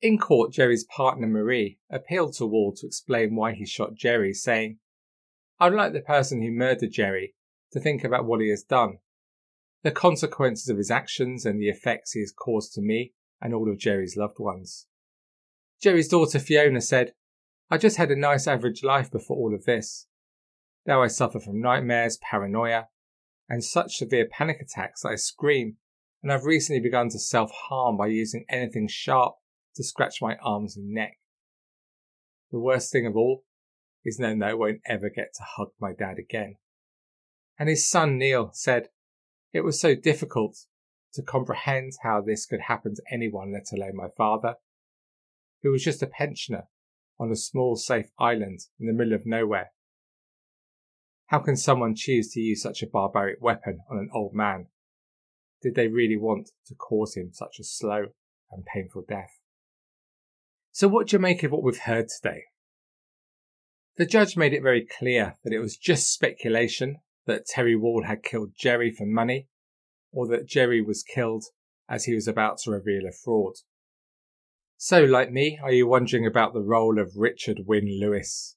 In 0.00 0.18
court, 0.18 0.52
Jerry's 0.52 0.84
partner 0.84 1.26
Marie 1.26 1.78
appealed 1.90 2.32
to 2.34 2.46
Wall 2.46 2.72
to 2.76 2.86
explain 2.86 3.36
why 3.36 3.52
he 3.52 3.66
shot 3.66 3.94
Jerry, 3.94 4.32
saying, 4.32 4.78
I'd 5.60 5.74
like 5.74 5.92
the 5.92 6.00
person 6.00 6.40
who 6.40 6.50
murdered 6.50 6.90
Jerry 6.90 7.34
to 7.72 7.80
think 7.80 8.02
about 8.02 8.24
what 8.24 8.40
he 8.40 8.48
has 8.48 8.62
done, 8.62 8.98
the 9.82 9.90
consequences 9.90 10.68
of 10.68 10.78
his 10.78 10.90
actions 10.90 11.44
and 11.44 11.60
the 11.60 11.68
effects 11.68 12.12
he 12.12 12.20
has 12.20 12.32
caused 12.32 12.72
to 12.74 12.80
me 12.80 13.12
and 13.40 13.52
all 13.52 13.70
of 13.70 13.78
Jerry's 13.78 14.16
loved 14.16 14.38
ones. 14.38 14.86
Jerry's 15.82 16.08
daughter 16.08 16.38
Fiona 16.38 16.80
said, 16.80 17.12
I 17.70 17.78
just 17.78 17.96
had 17.96 18.10
a 18.10 18.16
nice 18.16 18.46
average 18.46 18.82
life 18.82 19.10
before 19.10 19.36
all 19.36 19.54
of 19.54 19.64
this. 19.64 20.06
Now 20.86 21.02
I 21.02 21.08
suffer 21.08 21.38
from 21.38 21.60
nightmares, 21.60 22.18
paranoia, 22.18 22.88
and 23.52 23.62
such 23.62 23.98
severe 23.98 24.26
panic 24.26 24.62
attacks 24.62 25.02
that 25.02 25.10
I 25.10 25.16
scream, 25.16 25.76
and 26.22 26.32
I've 26.32 26.46
recently 26.46 26.80
begun 26.80 27.10
to 27.10 27.18
self 27.18 27.50
harm 27.68 27.98
by 27.98 28.06
using 28.06 28.46
anything 28.48 28.88
sharp 28.88 29.34
to 29.76 29.84
scratch 29.84 30.22
my 30.22 30.36
arms 30.42 30.74
and 30.74 30.88
neck. 30.88 31.18
The 32.50 32.58
worst 32.58 32.90
thing 32.90 33.06
of 33.06 33.14
all 33.14 33.44
is 34.06 34.18
knowing 34.18 34.42
I 34.42 34.54
won't 34.54 34.80
ever 34.86 35.10
get 35.10 35.34
to 35.34 35.42
hug 35.42 35.68
my 35.78 35.92
dad 35.92 36.16
again. 36.18 36.56
And 37.58 37.68
his 37.68 37.86
son 37.86 38.16
Neil 38.16 38.52
said, 38.54 38.88
It 39.52 39.64
was 39.64 39.78
so 39.78 39.94
difficult 39.94 40.56
to 41.12 41.22
comprehend 41.22 41.92
how 42.02 42.22
this 42.22 42.46
could 42.46 42.62
happen 42.68 42.94
to 42.94 43.02
anyone, 43.12 43.52
let 43.52 43.70
alone 43.70 43.96
my 43.96 44.08
father, 44.16 44.54
who 45.62 45.70
was 45.70 45.84
just 45.84 46.02
a 46.02 46.06
pensioner 46.06 46.68
on 47.20 47.30
a 47.30 47.36
small 47.36 47.76
safe 47.76 48.12
island 48.18 48.60
in 48.80 48.86
the 48.86 48.94
middle 48.94 49.12
of 49.12 49.26
nowhere 49.26 49.72
how 51.32 51.38
can 51.38 51.56
someone 51.56 51.94
choose 51.94 52.30
to 52.30 52.40
use 52.40 52.62
such 52.62 52.82
a 52.82 52.86
barbaric 52.86 53.40
weapon 53.40 53.80
on 53.90 53.96
an 53.96 54.10
old 54.14 54.34
man? 54.34 54.66
Did 55.62 55.74
they 55.74 55.88
really 55.88 56.18
want 56.18 56.50
to 56.66 56.74
cause 56.74 57.16
him 57.16 57.30
such 57.32 57.58
a 57.58 57.64
slow 57.64 58.08
and 58.50 58.66
painful 58.66 59.06
death? 59.08 59.40
So, 60.72 60.88
what 60.88 61.08
do 61.08 61.16
you 61.16 61.20
make 61.20 61.42
of 61.42 61.50
what 61.50 61.62
we've 61.62 61.78
heard 61.78 62.08
today? 62.08 62.44
The 63.96 64.04
judge 64.04 64.36
made 64.36 64.52
it 64.52 64.62
very 64.62 64.86
clear 64.86 65.38
that 65.42 65.54
it 65.54 65.58
was 65.58 65.78
just 65.78 66.12
speculation 66.12 66.96
that 67.26 67.46
Terry 67.46 67.76
Wall 67.76 68.04
had 68.06 68.22
killed 68.22 68.50
Jerry 68.54 68.90
for 68.90 69.06
money, 69.06 69.48
or 70.12 70.28
that 70.28 70.46
Jerry 70.46 70.82
was 70.82 71.02
killed 71.02 71.44
as 71.88 72.04
he 72.04 72.14
was 72.14 72.28
about 72.28 72.58
to 72.58 72.70
reveal 72.70 73.06
a 73.08 73.12
fraud. 73.12 73.54
So, 74.76 75.02
like 75.02 75.32
me, 75.32 75.58
are 75.62 75.72
you 75.72 75.86
wondering 75.86 76.26
about 76.26 76.52
the 76.52 76.60
role 76.60 76.98
of 76.98 77.16
Richard 77.16 77.60
Wynne 77.64 77.98
Lewis? 77.98 78.56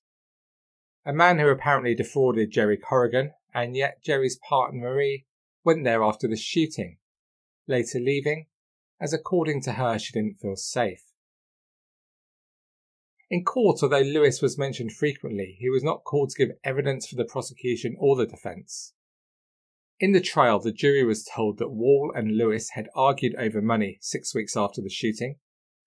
A 1.06 1.14
man 1.14 1.38
who 1.40 1.50
apparently 1.50 1.94
defrauded 1.94 2.52
Jerry 2.52 2.78
Corrigan, 2.78 3.32
and 3.54 3.76
yet 3.76 4.04
Jerry's 4.04 4.38
partner 4.38 4.82
Marie 4.82 5.26
went 5.64 5.84
there 5.84 6.04
after 6.04 6.28
the 6.28 6.36
shooting, 6.36 6.98
later 7.68 8.00
leaving, 8.00 8.48
as 9.00 9.14
according 9.14 9.62
to 9.62 9.74
her 9.74 10.00
she 10.00 10.14
didn't 10.14 10.40
feel 10.40 10.56
safe. 10.56 11.04
In 13.30 13.44
court, 13.44 13.80
although 13.82 14.02
Lewis 14.02 14.42
was 14.42 14.58
mentioned 14.58 14.94
frequently, 14.94 15.58
he 15.60 15.70
was 15.70 15.84
not 15.84 16.04
called 16.04 16.30
to 16.30 16.38
give 16.38 16.56
evidence 16.64 17.08
for 17.08 17.16
the 17.16 17.26
prosecution 17.26 17.96
or 18.00 18.16
the 18.16 18.26
defence. 18.26 18.94
In 20.00 20.12
the 20.12 20.22
trial, 20.22 20.60
the 20.60 20.72
jury 20.72 21.04
was 21.04 21.24
told 21.24 21.58
that 21.58 21.72
Wall 21.72 22.12
and 22.16 22.38
Lewis 22.38 22.72
had 22.72 22.90
argued 22.96 23.36
over 23.36 23.62
money 23.62 23.98
six 24.02 24.36
weeks 24.36 24.58
after 24.58 24.82
the 24.82 24.90
shooting, 24.90 25.38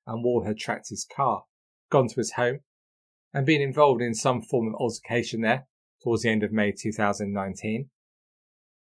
and 0.06 0.24
Wall 0.24 0.44
had 0.44 0.58
tracked 0.58 0.88
his 0.88 1.04
car, 1.04 1.44
gone 1.90 2.08
to 2.08 2.16
his 2.16 2.32
home, 2.32 2.60
and 3.32 3.46
been 3.46 3.60
involved 3.60 4.02
in 4.02 4.14
some 4.14 4.40
form 4.40 4.68
of 4.68 4.74
altercation 4.74 5.42
there 5.42 5.66
towards 6.02 6.22
the 6.22 6.30
end 6.30 6.42
of 6.42 6.52
May 6.52 6.72
2019. 6.72 7.90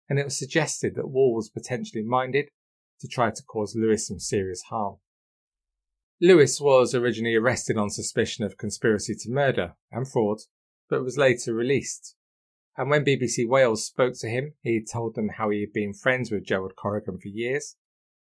And 0.09 0.19
it 0.19 0.25
was 0.25 0.39
suggested 0.39 0.95
that 0.95 1.09
Wall 1.09 1.35
was 1.35 1.49
potentially 1.49 2.05
minded 2.05 2.47
to 3.01 3.09
try 3.09 3.31
to 3.31 3.43
cause 3.43 3.77
Lewis 3.77 4.07
some 4.07 4.21
serious 4.21 4.63
harm. 4.71 4.97
Lewis 6.21 6.61
was 6.61 6.95
originally 6.95 7.35
arrested 7.35 7.77
on 7.77 7.91
suspicion 7.91 8.45
of 8.45 8.57
conspiracy 8.57 9.15
to 9.15 9.31
murder 9.31 9.75
and 9.91 10.11
fraud, 10.11 10.39
but 10.89 11.03
was 11.03 11.19
later 11.19 11.53
released. 11.53 12.15
And 12.77 12.89
when 12.89 13.05
BBC 13.05 13.47
Wales 13.47 13.85
spoke 13.85 14.15
to 14.21 14.29
him, 14.29 14.55
he 14.63 14.85
told 14.85 15.15
them 15.15 15.31
how 15.37 15.51
he 15.51 15.61
had 15.61 15.73
been 15.73 15.93
friends 15.93 16.31
with 16.31 16.47
Gerald 16.47 16.75
Corrigan 16.77 17.19
for 17.19 17.29
years, 17.29 17.77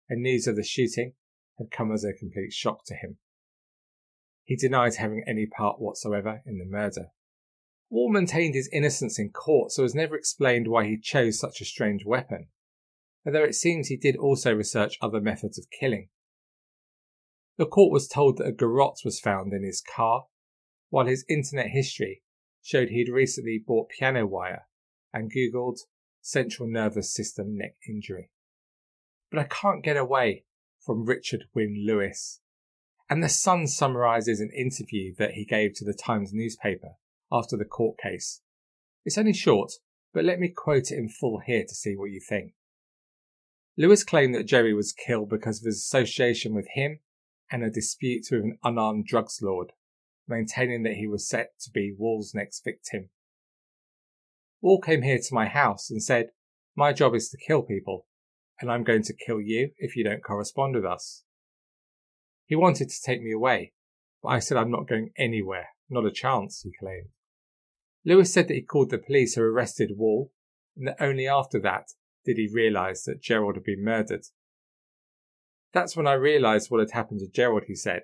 and 0.10 0.22
news 0.22 0.48
of 0.48 0.56
the 0.56 0.64
shooting 0.64 1.14
had 1.58 1.72
come 1.72 1.92
as 1.92 2.04
a 2.04 2.14
complete 2.14 2.54
shock 2.54 2.86
to 2.86 2.96
him. 2.96 3.18
He 4.48 4.56
denied 4.56 4.96
having 4.96 5.26
any 5.28 5.46
part 5.46 5.82
whatsoever 5.82 6.42
in 6.46 6.58
the 6.58 6.66
murder. 6.66 7.12
Wall 7.90 8.10
maintained 8.10 8.56
his 8.56 8.70
innocence 8.72 9.20
in 9.20 9.30
court, 9.32 9.74
so 9.74 9.84
has 9.84 9.94
never 9.94 10.16
explained 10.16 10.70
why 10.70 10.86
he 10.86 10.98
chose 10.98 11.38
such 11.38 11.60
a 11.60 11.66
strange 11.66 12.06
weapon, 12.06 12.48
although 13.26 13.44
it 13.44 13.56
seems 13.56 13.90
he 13.90 13.98
did 13.98 14.16
also 14.16 14.56
research 14.56 14.98
other 15.02 15.20
methods 15.20 15.60
of 15.60 15.70
killing. 15.70 16.08
The 17.58 17.66
court 17.66 17.92
was 17.92 18.08
told 18.08 18.38
that 18.38 18.48
a 18.48 18.54
garrote 18.54 19.04
was 19.04 19.20
found 19.20 19.52
in 19.52 19.64
his 19.64 19.82
car, 19.82 20.28
while 20.92 21.08
his 21.08 21.26
internet 21.28 21.72
history 21.72 22.24
showed 22.62 22.88
he'd 22.88 23.10
recently 23.10 23.62
bought 23.66 23.90
piano 23.90 24.26
wire 24.26 24.68
and 25.12 25.30
googled 25.30 25.80
central 26.22 26.70
nervous 26.70 27.14
system 27.14 27.58
neck 27.58 27.76
injury. 27.86 28.32
But 29.30 29.42
I 29.42 29.44
can't 29.44 29.84
get 29.84 29.98
away 29.98 30.46
from 30.80 31.04
Richard 31.04 31.50
Wynne 31.54 31.84
Lewis 31.86 32.40
and 33.10 33.24
The 33.24 33.30
Sun 33.30 33.68
summarises 33.68 34.40
an 34.40 34.52
interview 34.52 35.14
that 35.18 35.32
he 35.32 35.46
gave 35.46 35.74
to 35.76 35.86
the 35.86 35.94
Times 35.94 36.32
newspaper 36.34 36.96
after 37.32 37.56
the 37.56 37.66
court 37.66 37.98
case. 37.98 38.42
It's 39.06 39.18
only 39.18 39.34
short, 39.34 39.72
but 40.14 40.26
let 40.26 40.40
me 40.40 40.50
quote 40.50 40.92
it 40.92 40.98
in 40.98 41.10
full 41.10 41.40
here 41.46 41.64
to 41.64 41.76
see 41.76 41.96
what 41.96 42.12
you 42.12 42.20
think. 42.20 42.54
Lewis 43.78 44.04
claimed 44.04 44.34
that 44.36 44.48
Jerry 44.48 44.74
was 44.74 44.92
killed 44.92 45.30
because 45.30 45.62
of 45.62 45.66
his 45.66 45.78
association 45.78 46.54
with 46.54 46.68
him 46.74 47.00
and 47.52 47.64
a 47.64 47.70
dispute 47.70 48.28
with 48.32 48.42
an 48.42 48.58
unarmed 48.64 49.06
drugs 49.06 49.40
lord, 49.42 49.72
maintaining 50.28 50.84
that 50.84 50.96
he 50.96 51.08
was 51.08 51.30
set 51.30 51.52
to 51.62 51.72
be 51.72 51.96
Wall's 51.98 52.34
next 52.34 52.64
victim. 52.64 53.10
Wall 54.62 54.82
came 54.82 55.04
here 55.04 55.20
to 55.20 55.34
my 55.34 55.48
house 55.48 55.90
and 55.90 56.04
said, 56.04 56.32
My 56.76 56.92
job 56.92 57.16
is 57.16 57.30
to 57.30 57.38
kill 57.38 57.62
people, 57.62 58.08
and 58.60 58.72
I'm 58.72 58.84
going 58.84 59.04
to 59.04 59.14
kill 59.14 59.40
you 59.40 59.70
if 59.78 59.96
you 59.96 60.04
don't 60.04 60.24
correspond 60.24 60.76
with 60.76 60.86
us. 60.86 61.24
He 62.48 62.56
wanted 62.56 62.90
to 62.90 63.02
take 63.02 63.22
me 63.22 63.32
away, 63.32 63.74
but 64.24 64.30
I 64.30 64.40
said 64.40 64.58
I'm 64.58 64.72
not 64.72 64.88
going 64.88 65.12
anywhere, 65.18 65.68
not 65.90 66.06
a 66.06 66.12
chance, 66.12 66.62
he 66.62 66.72
claimed. 66.80 67.10
Lewis 68.06 68.34
said 68.34 68.48
that 68.48 68.56
he 68.56 68.62
called 68.62 68.90
the 68.90 68.98
police 68.98 69.36
who 69.36 69.44
arrested 69.44 69.98
Wall, 69.98 70.32
and 70.78 70.88
that 70.88 70.96
only 71.00 71.28
after 71.28 71.60
that 71.60 71.90
did 72.26 72.38
he 72.38 72.50
realise 72.52 73.04
that 73.04 73.22
Gerald 73.22 73.56
had 73.56 73.66
been 73.66 73.84
murdered. 73.84 74.24
That's 75.74 75.98
when 75.98 76.08
I 76.08 76.14
realised 76.14 76.72
what 76.72 76.80
had 76.80 76.92
happened 76.92 77.20
to 77.20 77.28
Gerald, 77.28 77.64
he 77.68 77.76
said. 77.76 78.04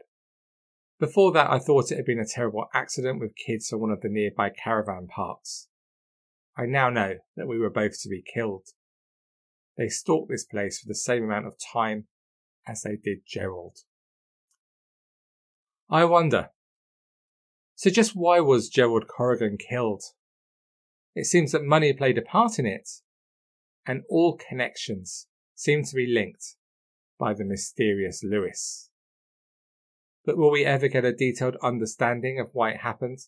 Before 1.00 1.32
that, 1.32 1.50
I 1.50 1.60
thought 1.60 1.92
it 1.92 1.96
had 1.96 2.06
been 2.06 2.20
a 2.20 2.28
terrible 2.28 2.66
accident 2.74 3.22
with 3.22 3.36
kids 3.36 3.72
on 3.72 3.80
one 3.80 3.92
of 3.92 4.02
the 4.02 4.10
nearby 4.10 4.50
caravan 4.50 5.08
parks. 5.08 5.70
I 6.58 6.66
now 6.66 6.90
know 6.90 7.16
that 7.38 7.48
we 7.48 7.58
were 7.58 7.70
both 7.70 8.02
to 8.02 8.10
be 8.10 8.22
killed. 8.22 8.68
They 9.78 9.88
stalked 9.88 10.30
this 10.30 10.46
place 10.46 10.80
for 10.80 10.88
the 10.88 10.96
same 10.96 11.24
amount 11.24 11.48
of 11.48 11.56
time 11.74 12.08
as 12.68 12.82
they 12.82 12.96
did 12.96 13.20
Gerald. 13.26 13.80
I 15.94 16.06
wonder. 16.06 16.50
So 17.76 17.92
just 17.92 18.16
why 18.16 18.40
was 18.40 18.68
Gerald 18.68 19.06
Corrigan 19.08 19.58
killed? 19.60 20.02
It 21.14 21.28
seems 21.28 21.52
that 21.52 21.64
money 21.64 21.94
played 21.94 22.18
a 22.18 22.24
part 22.24 22.58
in 22.58 22.66
it, 22.66 22.90
and 23.86 24.02
all 24.10 24.36
connections 24.36 25.28
seem 25.54 25.84
to 25.84 25.96
be 25.96 26.12
linked 26.12 26.56
by 27.20 27.36
the 27.36 27.46
mysterious 27.46 28.24
Lewis. 28.24 28.90
But 30.26 30.36
will 30.36 30.50
we 30.50 30.66
ever 30.66 30.88
get 30.88 31.06
a 31.06 31.14
detailed 31.14 31.58
understanding 31.62 32.40
of 32.40 32.48
why 32.54 32.72
it 32.72 32.80
happened? 32.80 33.20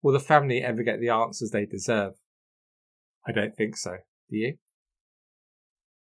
Will 0.00 0.14
the 0.14 0.20
family 0.20 0.62
ever 0.62 0.82
get 0.82 1.00
the 1.00 1.10
answers 1.10 1.50
they 1.50 1.66
deserve? 1.66 2.14
I 3.28 3.32
don't 3.32 3.54
think 3.54 3.76
so. 3.76 3.96
Do 4.30 4.36
you? 4.38 4.56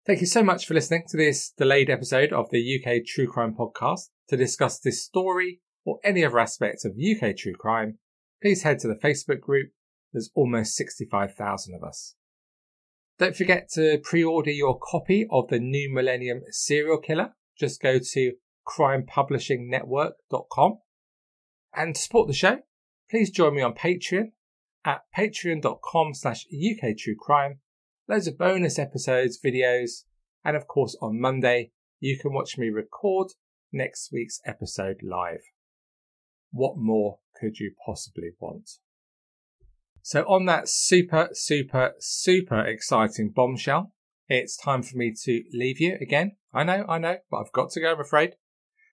Thank 0.05 0.19
you 0.19 0.27
so 0.27 0.43
much 0.43 0.65
for 0.65 0.73
listening 0.73 1.03
to 1.07 1.15
this 1.15 1.53
delayed 1.57 1.89
episode 1.89 2.33
of 2.33 2.49
the 2.49 2.83
UK 2.83 3.05
True 3.05 3.27
Crime 3.27 3.55
Podcast. 3.57 4.09
To 4.27 4.35
discuss 4.35 4.79
this 4.79 5.05
story 5.05 5.61
or 5.85 5.99
any 6.03 6.25
other 6.25 6.39
aspects 6.39 6.83
of 6.83 6.97
UK 6.97 7.37
true 7.37 7.53
crime, 7.53 7.99
please 8.41 8.63
head 8.63 8.79
to 8.79 8.87
the 8.87 8.95
Facebook 8.95 9.39
group. 9.39 9.69
There's 10.11 10.31
almost 10.33 10.75
65,000 10.75 11.75
of 11.75 11.83
us. 11.83 12.15
Don't 13.17 13.35
forget 13.35 13.69
to 13.73 13.99
pre-order 14.03 14.51
your 14.51 14.77
copy 14.77 15.25
of 15.31 15.47
the 15.47 15.59
New 15.59 15.89
Millennium 15.93 16.41
Serial 16.49 16.97
Killer. 16.97 17.33
Just 17.57 17.81
go 17.81 17.99
to 17.99 18.33
crimepublishingnetwork.com. 18.67 20.79
And 21.73 21.95
to 21.95 22.01
support 22.01 22.27
the 22.27 22.33
show, 22.33 22.59
please 23.09 23.29
join 23.29 23.55
me 23.55 23.61
on 23.61 23.73
Patreon 23.73 24.31
at 24.83 25.03
patreon.com 25.17 26.13
slash 26.13 26.45
uktruecrime. 26.53 27.59
Loads 28.07 28.27
of 28.27 28.37
bonus 28.37 28.77
episodes, 28.77 29.39
videos, 29.43 30.03
and 30.43 30.55
of 30.55 30.67
course 30.67 30.95
on 31.01 31.19
Monday, 31.19 31.71
you 31.99 32.19
can 32.19 32.33
watch 32.33 32.55
me 32.57 32.69
record 32.69 33.29
next 33.71 34.11
week's 34.11 34.39
episode 34.45 34.97
live. 35.01 35.54
What 36.51 36.77
more 36.77 37.19
could 37.39 37.59
you 37.59 37.73
possibly 37.85 38.31
want? 38.39 38.69
So 40.01 40.21
on 40.23 40.45
that 40.45 40.69
super, 40.69 41.29
super, 41.33 41.93
super 41.99 42.59
exciting 42.59 43.31
bombshell, 43.35 43.91
it's 44.27 44.55
time 44.55 44.83
for 44.83 44.97
me 44.97 45.13
to 45.23 45.43
leave 45.51 45.79
you 45.79 45.97
again. 45.99 46.37
I 46.53 46.63
know, 46.63 46.85
I 46.87 46.97
know, 46.97 47.17
but 47.29 47.37
I've 47.37 47.51
got 47.51 47.71
to 47.71 47.81
go, 47.81 47.93
I'm 47.93 47.99
afraid. 47.99 48.35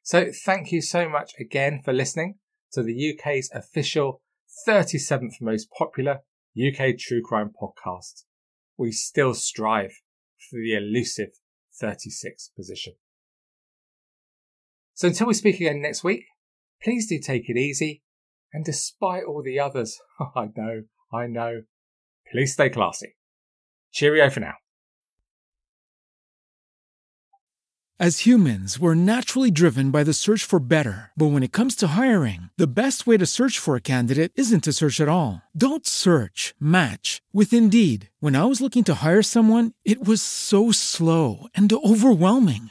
So 0.02 0.30
thank 0.44 0.72
you 0.72 0.80
so 0.82 1.08
much 1.08 1.32
again 1.38 1.80
for 1.84 1.92
listening 1.92 2.38
to 2.72 2.82
the 2.82 3.14
UK's 3.14 3.50
official 3.54 4.22
37th 4.66 5.34
most 5.40 5.68
popular 5.70 6.20
UK 6.56 6.98
true 6.98 7.22
crime 7.22 7.50
podcast. 7.50 8.24
We 8.76 8.92
still 8.92 9.34
strive 9.34 10.00
for 10.50 10.56
the 10.56 10.74
elusive 10.74 11.30
36th 11.82 12.54
position. 12.56 12.94
So 14.94 15.08
until 15.08 15.28
we 15.28 15.34
speak 15.34 15.56
again 15.56 15.80
next 15.80 16.04
week, 16.04 16.24
please 16.84 17.08
do 17.08 17.18
take 17.18 17.48
it 17.48 17.56
easy. 17.56 18.02
And 18.52 18.64
despite 18.64 19.24
all 19.24 19.42
the 19.42 19.58
others, 19.58 19.98
oh, 20.20 20.32
I 20.36 20.48
know 20.56 20.82
I 21.12 21.26
know. 21.26 21.62
Please 22.30 22.54
stay 22.54 22.70
classy. 22.70 23.16
Cheerio 23.92 24.30
for 24.30 24.40
now. 24.40 24.54
As 28.00 28.20
humans, 28.20 28.80
we're 28.80 28.96
naturally 28.96 29.52
driven 29.52 29.92
by 29.92 30.02
the 30.02 30.14
search 30.14 30.42
for 30.42 30.58
better. 30.58 31.12
But 31.14 31.26
when 31.26 31.44
it 31.44 31.52
comes 31.52 31.76
to 31.76 31.88
hiring, 31.88 32.48
the 32.56 32.66
best 32.66 33.06
way 33.06 33.16
to 33.16 33.26
search 33.26 33.60
for 33.60 33.76
a 33.76 33.80
candidate 33.80 34.32
isn't 34.34 34.64
to 34.64 34.72
search 34.72 34.98
at 34.98 35.08
all. 35.08 35.42
Don't 35.56 35.86
search, 35.86 36.52
match 36.58 37.22
with 37.32 37.52
Indeed. 37.52 38.10
When 38.18 38.34
I 38.34 38.46
was 38.46 38.60
looking 38.60 38.82
to 38.84 39.04
hire 39.06 39.22
someone, 39.22 39.72
it 39.84 40.02
was 40.04 40.20
so 40.20 40.72
slow 40.72 41.46
and 41.54 41.72
overwhelming. 41.72 42.70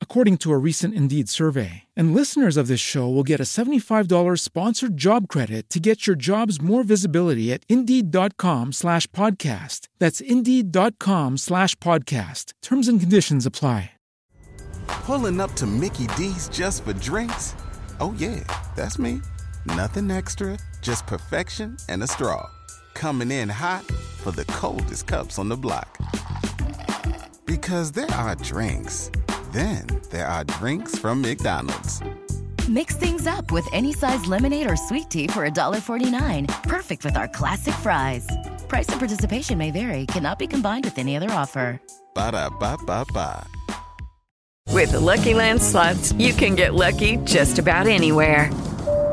according 0.00 0.38
to 0.38 0.52
a 0.52 0.56
recent 0.56 0.94
Indeed 0.94 1.28
survey. 1.28 1.82
And 1.94 2.14
listeners 2.14 2.56
of 2.56 2.68
this 2.68 2.80
show 2.80 3.06
will 3.06 3.22
get 3.22 3.38
a 3.38 3.42
$75 3.42 4.40
sponsored 4.40 4.96
job 4.96 5.28
credit 5.28 5.68
to 5.68 5.78
get 5.78 6.06
your 6.06 6.16
jobs 6.16 6.58
more 6.62 6.82
visibility 6.82 7.52
at 7.52 7.64
Indeed.com 7.68 8.72
slash 8.72 9.06
podcast. 9.08 9.88
That's 9.98 10.22
Indeed.com 10.22 11.36
slash 11.36 11.74
podcast. 11.76 12.54
Terms 12.62 12.88
and 12.88 12.98
conditions 12.98 13.44
apply. 13.44 13.90
Pulling 14.88 15.40
up 15.40 15.52
to 15.54 15.66
Mickey 15.66 16.06
D's 16.16 16.48
just 16.48 16.84
for 16.84 16.92
drinks? 16.94 17.54
Oh 18.00 18.14
yeah, 18.18 18.42
that's 18.76 18.98
me. 18.98 19.20
Nothing 19.64 20.10
extra, 20.10 20.58
just 20.80 21.06
perfection 21.06 21.76
and 21.88 22.02
a 22.02 22.06
straw. 22.06 22.48
Coming 22.94 23.30
in 23.30 23.48
hot 23.48 23.84
for 24.22 24.30
the 24.32 24.44
coldest 24.46 25.06
cups 25.06 25.38
on 25.38 25.48
the 25.48 25.56
block. 25.56 25.98
Because 27.46 27.92
there 27.92 28.10
are 28.10 28.34
drinks 28.36 29.10
then 29.56 29.86
there 30.10 30.26
are 30.26 30.44
drinks 30.44 30.98
from 30.98 31.22
McDonald's. 31.22 32.02
Mix 32.68 32.96
things 32.96 33.26
up 33.26 33.50
with 33.50 33.66
any 33.72 33.92
size 33.92 34.26
lemonade 34.26 34.70
or 34.70 34.76
sweet 34.76 35.08
tea 35.08 35.26
for 35.28 35.48
$1.49. 35.48 36.62
Perfect 36.64 37.04
with 37.04 37.16
our 37.16 37.28
classic 37.28 37.74
fries. 37.74 38.26
Price 38.68 38.88
and 38.88 38.98
participation 38.98 39.56
may 39.56 39.70
vary, 39.70 40.04
cannot 40.06 40.38
be 40.38 40.46
combined 40.46 40.84
with 40.84 40.98
any 40.98 41.16
other 41.16 41.30
offer. 41.30 41.80
Ba 42.14 42.32
da 42.32 42.50
ba 42.50 42.76
ba 42.84 43.04
ba. 43.12 43.46
With 44.72 44.92
the 44.92 45.00
Lucky 45.00 45.32
Land 45.32 45.62
slots, 45.62 46.12
you 46.12 46.34
can 46.34 46.54
get 46.54 46.74
lucky 46.74 47.16
just 47.24 47.58
about 47.58 47.86
anywhere. 47.86 48.50